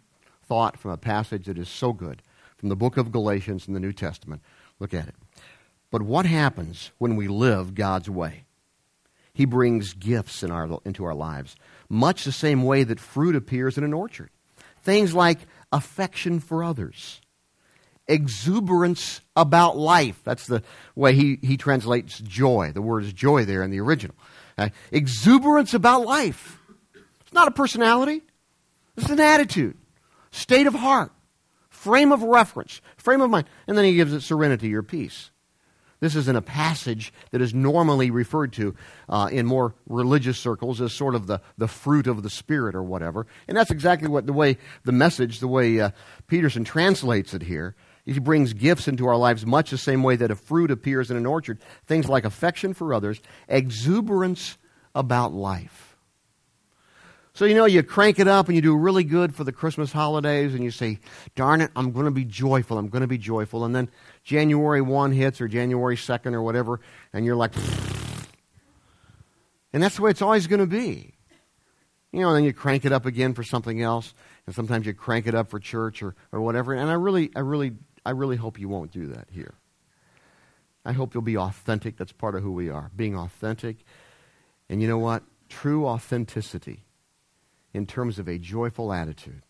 thought 0.47 0.77
from 0.77 0.91
a 0.91 0.97
passage 0.97 1.45
that 1.45 1.57
is 1.57 1.69
so 1.69 1.93
good 1.93 2.21
from 2.57 2.69
the 2.69 2.75
book 2.75 2.97
of 2.97 3.11
Galatians 3.11 3.67
in 3.67 3.73
the 3.73 3.79
New 3.79 3.93
Testament. 3.93 4.41
Look 4.79 4.93
at 4.93 5.07
it. 5.07 5.15
But 5.91 6.01
what 6.01 6.25
happens 6.25 6.91
when 6.97 7.15
we 7.15 7.27
live 7.27 7.75
God's 7.75 8.09
way? 8.09 8.45
He 9.33 9.45
brings 9.45 9.93
gifts 9.93 10.43
in 10.43 10.51
our, 10.51 10.79
into 10.85 11.03
our 11.05 11.15
lives, 11.15 11.55
much 11.89 12.23
the 12.23 12.31
same 12.31 12.63
way 12.63 12.83
that 12.83 12.99
fruit 12.99 13.35
appears 13.35 13.77
in 13.77 13.83
an 13.83 13.93
orchard. 13.93 14.29
Things 14.83 15.13
like 15.13 15.39
affection 15.71 16.39
for 16.39 16.63
others, 16.63 17.21
exuberance 18.07 19.21
about 19.35 19.77
life. 19.77 20.21
That's 20.23 20.45
the 20.45 20.61
way 20.95 21.15
he, 21.15 21.39
he 21.41 21.57
translates 21.57 22.19
joy. 22.19 22.71
The 22.73 22.81
word 22.81 23.05
is 23.05 23.13
joy 23.13 23.45
there 23.45 23.63
in 23.63 23.71
the 23.71 23.79
original. 23.79 24.15
Uh, 24.57 24.69
exuberance 24.91 25.73
about 25.73 26.05
life. 26.05 26.59
It's 27.21 27.33
not 27.33 27.47
a 27.47 27.51
personality, 27.51 28.21
it's 28.97 29.09
an 29.09 29.19
attitude, 29.19 29.77
state 30.31 30.67
of 30.67 30.75
heart, 30.75 31.11
frame 31.69 32.11
of 32.11 32.21
reference, 32.21 32.81
frame 32.97 33.21
of 33.21 33.29
mind. 33.29 33.47
And 33.67 33.77
then 33.77 33.85
he 33.85 33.95
gives 33.95 34.13
it 34.13 34.21
serenity 34.21 34.75
or 34.75 34.83
peace. 34.83 35.31
This 36.03 36.17
isn't 36.17 36.35
a 36.35 36.41
passage 36.41 37.13
that 37.31 37.41
is 37.41 37.53
normally 37.53 38.11
referred 38.11 38.51
to 38.53 38.75
uh, 39.07 39.29
in 39.31 39.45
more 39.45 39.73
religious 39.87 40.37
circles 40.37 40.81
as 40.81 40.91
sort 40.91 41.15
of 41.15 41.27
the, 41.27 41.39
the 41.57 41.69
fruit 41.69 42.07
of 42.07 42.23
the 42.23 42.29
Spirit 42.29 42.75
or 42.75 42.83
whatever. 42.83 43.25
And 43.47 43.55
that's 43.55 43.71
exactly 43.71 44.09
what 44.09 44.25
the 44.25 44.33
way 44.33 44.57
the 44.83 44.91
message, 44.91 45.39
the 45.39 45.47
way 45.47 45.79
uh, 45.79 45.91
Peterson 46.27 46.65
translates 46.65 47.33
it 47.33 47.43
here. 47.43 47.77
He 48.03 48.19
brings 48.19 48.51
gifts 48.51 48.89
into 48.89 49.07
our 49.07 49.15
lives 49.15 49.45
much 49.45 49.71
the 49.71 49.77
same 49.77 50.03
way 50.03 50.17
that 50.17 50.29
a 50.29 50.35
fruit 50.35 50.71
appears 50.71 51.09
in 51.09 51.15
an 51.15 51.25
orchard. 51.25 51.59
Things 51.87 52.09
like 52.09 52.25
affection 52.25 52.73
for 52.73 52.93
others, 52.93 53.21
exuberance 53.47 54.57
about 54.93 55.31
life. 55.31 55.92
So, 57.35 57.45
you 57.45 57.55
know, 57.55 57.65
you 57.65 57.81
crank 57.81 58.19
it 58.19 58.27
up 58.27 58.47
and 58.47 58.55
you 58.55 58.61
do 58.61 58.77
really 58.77 59.03
good 59.03 59.33
for 59.33 59.43
the 59.43 59.51
Christmas 59.51 59.91
holidays 59.91 60.53
and 60.53 60.63
you 60.63 60.69
say, 60.69 60.99
darn 61.33 61.61
it, 61.61 61.71
I'm 61.75 61.91
going 61.91 62.05
to 62.05 62.11
be 62.11 62.25
joyful. 62.25 62.77
I'm 62.77 62.89
going 62.89 63.01
to 63.01 63.07
be 63.07 63.17
joyful. 63.17 63.65
And 63.65 63.75
then 63.75 63.89
January 64.23 64.81
1 64.81 65.11
hits 65.13 65.41
or 65.41 65.47
January 65.47 65.95
2nd 65.95 66.33
or 66.33 66.43
whatever, 66.43 66.79
and 67.11 67.25
you're 67.25 67.35
like, 67.35 67.53
and 69.73 69.81
that's 69.81 69.95
the 69.95 70.03
way 70.03 70.11
it's 70.11 70.21
always 70.21 70.45
going 70.45 70.59
to 70.59 70.67
be. 70.67 71.15
You 72.11 72.21
know, 72.21 72.27
and 72.29 72.37
then 72.37 72.43
you 72.43 72.53
crank 72.53 72.85
it 72.85 72.91
up 72.91 73.07
again 73.07 73.33
for 73.33 73.43
something 73.43 73.81
else, 73.81 74.13
and 74.45 74.53
sometimes 74.53 74.85
you 74.85 74.93
crank 74.93 75.25
it 75.25 75.33
up 75.33 75.49
for 75.49 75.59
church 75.59 76.03
or, 76.03 76.13
or 76.31 76.39
whatever. 76.41 76.73
And 76.73 76.91
I 76.91 76.93
really, 76.93 77.31
I 77.35 77.39
really, 77.39 77.71
I 78.05 78.11
really 78.11 78.35
hope 78.35 78.59
you 78.59 78.69
won't 78.69 78.91
do 78.91 79.07
that 79.07 79.29
here. 79.31 79.55
I 80.85 80.91
hope 80.91 81.15
you'll 81.15 81.23
be 81.23 81.37
authentic. 81.37 81.97
That's 81.97 82.11
part 82.11 82.35
of 82.35 82.43
who 82.43 82.51
we 82.51 82.69
are, 82.69 82.91
being 82.95 83.17
authentic. 83.17 83.77
And 84.69 84.83
you 84.83 84.87
know 84.87 84.99
what? 84.99 85.23
True 85.49 85.87
authenticity 85.87 86.83
in 87.73 87.85
terms 87.85 88.19
of 88.19 88.27
a 88.27 88.37
joyful 88.37 88.93
attitude, 88.93 89.43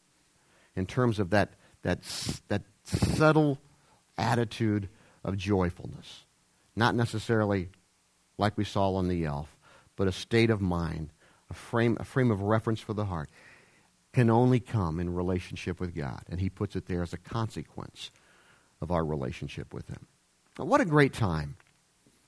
in 0.76 0.86
terms 0.86 1.20
of 1.20 1.30
that, 1.32 1.54
that, 1.82 2.02
that 2.48 2.64
subtle 2.84 3.60
attitude 4.18 4.90
of 5.24 5.38
joyfulness. 5.38 6.24
Not 6.76 6.96
necessarily 6.96 7.70
like 8.38 8.58
we 8.58 8.64
saw 8.64 8.96
on 8.96 9.08
the 9.08 9.26
elf, 9.26 9.56
but 9.96 10.08
a 10.08 10.12
state 10.12 10.50
of 10.50 10.62
mind, 10.62 11.12
a 11.50 11.54
frame, 11.54 11.98
a 12.00 12.04
frame 12.04 12.32
of 12.32 12.42
reference 12.42 12.80
for 12.80 12.94
the 12.94 13.06
heart, 13.06 13.30
can 14.12 14.30
only 14.30 14.60
come 14.60 15.00
in 15.00 15.14
relationship 15.14 15.80
with 15.80 15.96
God. 15.96 16.24
And 16.30 16.40
He 16.40 16.50
puts 16.50 16.76
it 16.76 16.86
there 16.88 17.04
as 17.04 17.14
a 17.14 17.18
consequence 17.18 18.12
of 18.82 18.92
our 18.92 19.06
relationship 19.06 19.74
with 19.74 19.88
Him. 19.88 20.08
Now, 20.58 20.66
what 20.66 20.82
a 20.82 20.86
great 20.86 21.14
time 21.14 21.56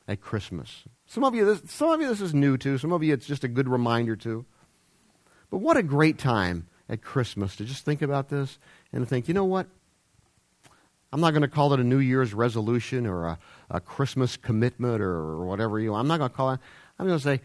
at 0.08 0.22
Christmas. 0.22 0.84
Some 1.06 1.24
of 1.24 1.36
you, 1.36 1.46
this, 1.46 1.72
some 1.72 1.90
of 1.90 2.02
you, 2.02 2.08
this 2.08 2.22
is 2.22 2.34
new 2.34 2.58
to. 2.58 2.78
Some 2.78 2.92
of 2.92 3.04
you, 3.04 3.14
it's 3.14 3.28
just 3.28 3.44
a 3.44 3.48
good 3.48 3.70
reminder 3.70 4.16
to. 4.18 4.46
But 5.56 5.62
what 5.62 5.78
a 5.78 5.84
great 5.84 6.18
time 6.18 6.68
at 6.90 7.02
Christmas 7.02 7.56
to 7.56 7.64
just 7.64 7.86
think 7.86 8.02
about 8.02 8.28
this 8.28 8.60
and 8.92 9.02
to 9.02 9.10
think, 9.10 9.30
you 9.30 9.34
know 9.34 9.46
what? 9.46 9.68
I'm 11.14 11.22
not 11.22 11.32
going 11.32 11.44
to 11.44 11.48
call 11.48 11.72
it 11.72 11.80
a 11.80 11.84
New 11.86 12.00
Year's 12.00 12.34
resolution 12.34 13.08
or 13.08 13.26
a, 13.26 13.40
a 13.72 13.80
Christmas 13.80 14.36
commitment 14.36 15.02
or 15.02 15.46
whatever 15.46 15.80
you. 15.80 15.94
I'm 15.94 16.10
not 16.10 16.18
going 16.18 16.30
to 16.30 16.36
call 16.36 16.52
it. 16.52 16.60
I'm 17.00 17.08
going 17.08 17.18
to 17.18 17.24
say, 17.24 17.40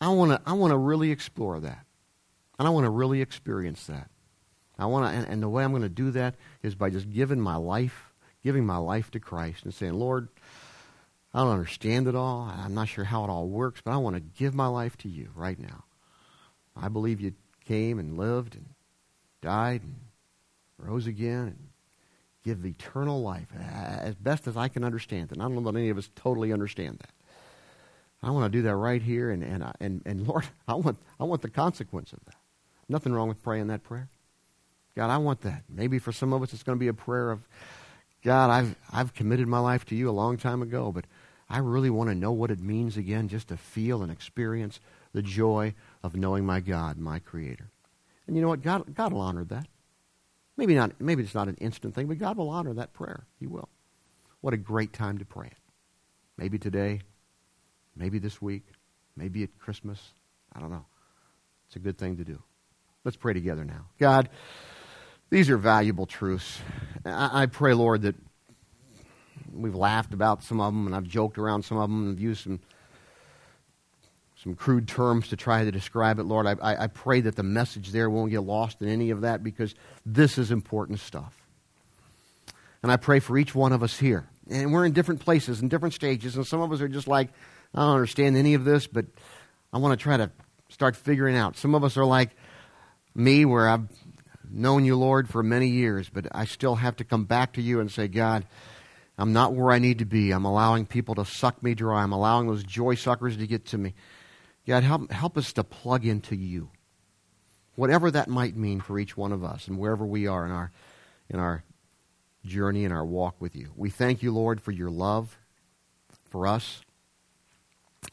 I 0.00 0.10
want 0.10 0.30
to. 0.30 0.40
I 0.48 0.52
want 0.52 0.70
to 0.70 0.76
really 0.76 1.10
explore 1.10 1.58
that, 1.58 1.84
and 2.60 2.68
I 2.68 2.70
want 2.70 2.84
to 2.84 2.90
really 2.90 3.20
experience 3.20 3.84
that. 3.86 4.08
I 4.78 4.86
want 4.86 5.04
to, 5.04 5.10
and, 5.10 5.26
and 5.26 5.42
the 5.42 5.48
way 5.48 5.64
I'm 5.64 5.72
going 5.72 5.82
to 5.82 5.88
do 5.88 6.12
that 6.12 6.36
is 6.62 6.76
by 6.76 6.88
just 6.88 7.10
giving 7.10 7.40
my 7.40 7.56
life, 7.56 8.12
giving 8.44 8.64
my 8.64 8.76
life 8.76 9.10
to 9.10 9.18
Christ, 9.18 9.64
and 9.64 9.74
saying, 9.74 9.94
Lord, 9.94 10.28
I 11.34 11.40
don't 11.40 11.50
understand 11.50 12.06
it 12.06 12.14
all. 12.14 12.42
I'm 12.42 12.74
not 12.74 12.86
sure 12.86 13.02
how 13.02 13.24
it 13.24 13.28
all 13.28 13.48
works, 13.48 13.80
but 13.84 13.90
I 13.90 13.96
want 13.96 14.14
to 14.14 14.20
give 14.20 14.54
my 14.54 14.68
life 14.68 14.96
to 14.98 15.08
you 15.08 15.30
right 15.34 15.58
now. 15.58 15.82
I 16.76 16.88
believe 16.88 17.20
you 17.20 17.34
came 17.64 17.98
and 17.98 18.18
lived 18.18 18.54
and 18.54 18.66
died 19.40 19.82
and 19.82 19.94
rose 20.78 21.06
again 21.06 21.46
and 21.46 21.68
give 22.44 22.64
eternal 22.64 23.22
life 23.22 23.48
as 23.56 24.14
best 24.16 24.46
as 24.46 24.56
I 24.56 24.68
can 24.68 24.84
understand 24.84 25.30
it. 25.30 25.32
And 25.32 25.42
I 25.42 25.44
don't 25.46 25.54
know 25.54 25.70
that 25.70 25.78
any 25.78 25.90
of 25.90 25.98
us 25.98 26.10
totally 26.16 26.52
understand 26.52 26.98
that. 26.98 27.10
I 28.22 28.30
want 28.30 28.52
to 28.52 28.56
do 28.56 28.62
that 28.62 28.76
right 28.76 29.02
here, 29.02 29.30
and, 29.30 29.42
and, 29.42 29.64
and, 29.80 30.02
and 30.06 30.26
Lord, 30.26 30.44
I 30.68 30.74
want, 30.74 30.98
I 31.18 31.24
want 31.24 31.42
the 31.42 31.50
consequence 31.50 32.12
of 32.12 32.20
that. 32.26 32.36
Nothing 32.88 33.12
wrong 33.12 33.28
with 33.28 33.42
praying 33.42 33.68
that 33.68 33.82
prayer. 33.82 34.08
God, 34.96 35.10
I 35.10 35.18
want 35.18 35.40
that. 35.42 35.64
Maybe 35.68 35.98
for 35.98 36.12
some 36.12 36.32
of 36.32 36.42
us 36.42 36.52
it's 36.52 36.62
going 36.62 36.78
to 36.78 36.80
be 36.80 36.88
a 36.88 36.94
prayer 36.94 37.30
of, 37.30 37.46
God, 38.22 38.50
I've, 38.50 38.76
I've 38.92 39.14
committed 39.14 39.48
my 39.48 39.58
life 39.58 39.84
to 39.86 39.96
you 39.96 40.08
a 40.08 40.12
long 40.12 40.36
time 40.36 40.62
ago, 40.62 40.92
but 40.92 41.06
I 41.48 41.58
really 41.58 41.90
want 41.90 42.10
to 42.10 42.14
know 42.14 42.32
what 42.32 42.50
it 42.50 42.60
means 42.60 42.96
again 42.96 43.28
just 43.28 43.48
to 43.48 43.56
feel 43.56 44.02
and 44.02 44.12
experience 44.12 44.80
the 45.12 45.22
joy 45.22 45.74
of 46.02 46.16
knowing 46.16 46.44
my 46.44 46.60
God, 46.60 46.98
my 46.98 47.18
Creator. 47.18 47.70
And 48.26 48.36
you 48.36 48.42
know 48.42 48.48
what? 48.48 48.62
God, 48.62 48.94
God 48.94 49.12
will 49.12 49.20
honor 49.20 49.44
that. 49.44 49.66
Maybe 50.56 50.74
not. 50.74 51.00
Maybe 51.00 51.22
it's 51.22 51.34
not 51.34 51.48
an 51.48 51.56
instant 51.56 51.94
thing, 51.94 52.06
but 52.06 52.18
God 52.18 52.36
will 52.36 52.50
honor 52.50 52.74
that 52.74 52.92
prayer. 52.92 53.26
He 53.38 53.46
will. 53.46 53.68
What 54.40 54.54
a 54.54 54.58
great 54.58 54.92
time 54.92 55.18
to 55.18 55.24
pray 55.24 55.46
it. 55.46 55.58
Maybe 56.36 56.58
today, 56.58 57.00
maybe 57.96 58.18
this 58.18 58.42
week, 58.42 58.64
maybe 59.16 59.42
at 59.42 59.58
Christmas. 59.58 60.00
I 60.52 60.60
don't 60.60 60.70
know. 60.70 60.86
It's 61.66 61.76
a 61.76 61.78
good 61.78 61.98
thing 61.98 62.16
to 62.18 62.24
do. 62.24 62.42
Let's 63.04 63.16
pray 63.16 63.32
together 63.32 63.64
now. 63.64 63.86
God, 63.98 64.28
these 65.30 65.48
are 65.50 65.56
valuable 65.56 66.06
truths. 66.06 66.58
I, 67.04 67.42
I 67.42 67.46
pray, 67.46 67.74
Lord, 67.74 68.02
that 68.02 68.16
we've 69.52 69.74
laughed 69.74 70.14
about 70.14 70.42
some 70.42 70.60
of 70.60 70.72
them, 70.72 70.86
and 70.86 70.94
I've 70.94 71.04
joked 71.04 71.38
around 71.38 71.64
some 71.64 71.78
of 71.78 71.88
them, 71.88 72.08
and 72.08 72.20
used 72.20 72.44
some 72.44 72.60
some 74.42 74.54
crude 74.56 74.88
terms 74.88 75.28
to 75.28 75.36
try 75.36 75.64
to 75.64 75.70
describe 75.70 76.18
it, 76.18 76.24
Lord. 76.24 76.46
I, 76.46 76.56
I, 76.60 76.86
pray 76.88 77.20
that 77.20 77.36
the 77.36 77.44
message 77.44 77.90
there 77.90 78.10
won't 78.10 78.32
get 78.32 78.40
lost 78.40 78.82
in 78.82 78.88
any 78.88 79.10
of 79.10 79.20
that 79.20 79.44
because 79.44 79.72
this 80.04 80.36
is 80.36 80.50
important 80.50 80.98
stuff. 80.98 81.40
And 82.82 82.90
I 82.90 82.96
pray 82.96 83.20
for 83.20 83.38
each 83.38 83.54
one 83.54 83.72
of 83.72 83.84
us 83.84 83.96
here. 83.96 84.26
And 84.50 84.72
we're 84.72 84.84
in 84.84 84.92
different 84.92 85.20
places 85.20 85.60
and 85.60 85.70
different 85.70 85.94
stages, 85.94 86.34
and 86.34 86.44
some 86.44 86.60
of 86.60 86.72
us 86.72 86.80
are 86.80 86.88
just 86.88 87.06
like, 87.06 87.28
I 87.72 87.80
don't 87.80 87.94
understand 87.94 88.36
any 88.36 88.54
of 88.54 88.64
this, 88.64 88.88
but 88.88 89.06
I 89.72 89.78
want 89.78 89.96
to 89.96 90.02
try 90.02 90.16
to 90.16 90.30
start 90.68 90.96
figuring 90.96 91.36
out. 91.36 91.56
Some 91.56 91.76
of 91.76 91.84
us 91.84 91.96
are 91.96 92.04
like 92.04 92.30
me, 93.14 93.44
where 93.44 93.68
I've 93.68 93.86
known 94.50 94.84
you, 94.84 94.96
Lord, 94.96 95.28
for 95.28 95.44
many 95.44 95.68
years, 95.68 96.08
but 96.08 96.26
I 96.32 96.46
still 96.46 96.74
have 96.74 96.96
to 96.96 97.04
come 97.04 97.24
back 97.24 97.52
to 97.52 97.62
you 97.62 97.78
and 97.78 97.92
say, 97.92 98.08
God, 98.08 98.44
I'm 99.16 99.32
not 99.32 99.54
where 99.54 99.70
I 99.70 99.78
need 99.78 100.00
to 100.00 100.04
be. 100.04 100.32
I'm 100.32 100.44
allowing 100.44 100.84
people 100.84 101.14
to 101.14 101.24
suck 101.24 101.62
me 101.62 101.74
dry. 101.74 102.02
I'm 102.02 102.12
allowing 102.12 102.48
those 102.48 102.64
joy 102.64 102.96
suckers 102.96 103.36
to 103.36 103.46
get 103.46 103.66
to 103.66 103.78
me. 103.78 103.94
God, 104.66 104.84
help, 104.84 105.10
help 105.10 105.36
us 105.36 105.52
to 105.54 105.64
plug 105.64 106.06
into 106.06 106.36
you. 106.36 106.70
Whatever 107.74 108.10
that 108.10 108.28
might 108.28 108.56
mean 108.56 108.80
for 108.80 108.98
each 108.98 109.16
one 109.16 109.32
of 109.32 109.42
us 109.42 109.66
and 109.66 109.78
wherever 109.78 110.04
we 110.04 110.26
are 110.26 110.44
in 110.44 110.52
our, 110.52 110.70
in 111.28 111.40
our 111.40 111.64
journey 112.44 112.84
and 112.84 112.92
our 112.92 113.04
walk 113.04 113.40
with 113.40 113.56
you. 113.56 113.72
We 113.76 113.90
thank 113.90 114.22
you, 114.22 114.32
Lord, 114.32 114.60
for 114.60 114.70
your 114.70 114.90
love 114.90 115.38
for 116.28 116.46
us. 116.46 116.82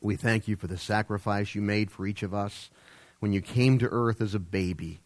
We 0.02 0.16
thank 0.16 0.48
you 0.48 0.56
for 0.56 0.68
the 0.68 0.78
sacrifice 0.78 1.56
you 1.56 1.62
made 1.62 1.92
for 1.92 2.08
each 2.08 2.24
of 2.24 2.34
us 2.34 2.70
when 3.20 3.34
you 3.34 3.42
came 3.42 3.78
to 3.80 3.90
earth 3.90 4.22
as 4.22 4.34
a 4.34 4.40
baby 4.40 5.02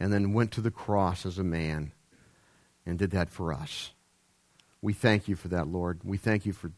and 0.00 0.12
then 0.12 0.32
went 0.32 0.50
to 0.52 0.60
the 0.60 0.70
cross 0.70 1.24
as 1.24 1.38
a 1.38 1.44
man 1.44 1.92
and 2.84 2.98
did 2.98 3.12
that 3.12 3.30
for 3.30 3.52
us. 3.52 3.92
We 4.80 4.92
thank 4.92 5.28
you 5.28 5.36
for 5.36 5.48
that, 5.48 5.68
Lord. 5.68 6.00
We 6.02 6.16
thank 6.16 6.44
you 6.44 6.52
for 6.52 6.72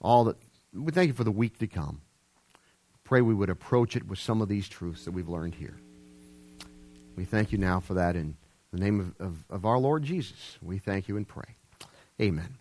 all 0.00 0.24
that. 0.24 0.36
We 0.72 0.90
thank 0.90 1.06
you 1.06 1.14
for 1.14 1.22
the 1.22 1.30
week 1.30 1.58
to 1.58 1.68
come 1.68 2.00
pray 3.04 3.20
we 3.20 3.34
would 3.34 3.50
approach 3.50 3.96
it 3.96 4.06
with 4.06 4.18
some 4.18 4.40
of 4.40 4.48
these 4.48 4.68
truths 4.68 5.04
that 5.04 5.12
we've 5.12 5.28
learned 5.28 5.54
here. 5.54 5.76
We 7.16 7.24
thank 7.24 7.52
you 7.52 7.58
now 7.58 7.80
for 7.80 7.94
that 7.94 8.16
in 8.16 8.36
the 8.72 8.78
name 8.78 9.00
of, 9.00 9.26
of, 9.26 9.44
of 9.50 9.64
our 9.64 9.78
Lord 9.78 10.02
Jesus. 10.02 10.58
We 10.60 10.78
thank 10.78 11.06
you 11.06 11.16
and 11.16 11.28
pray. 11.28 11.56
Amen. 12.20 12.56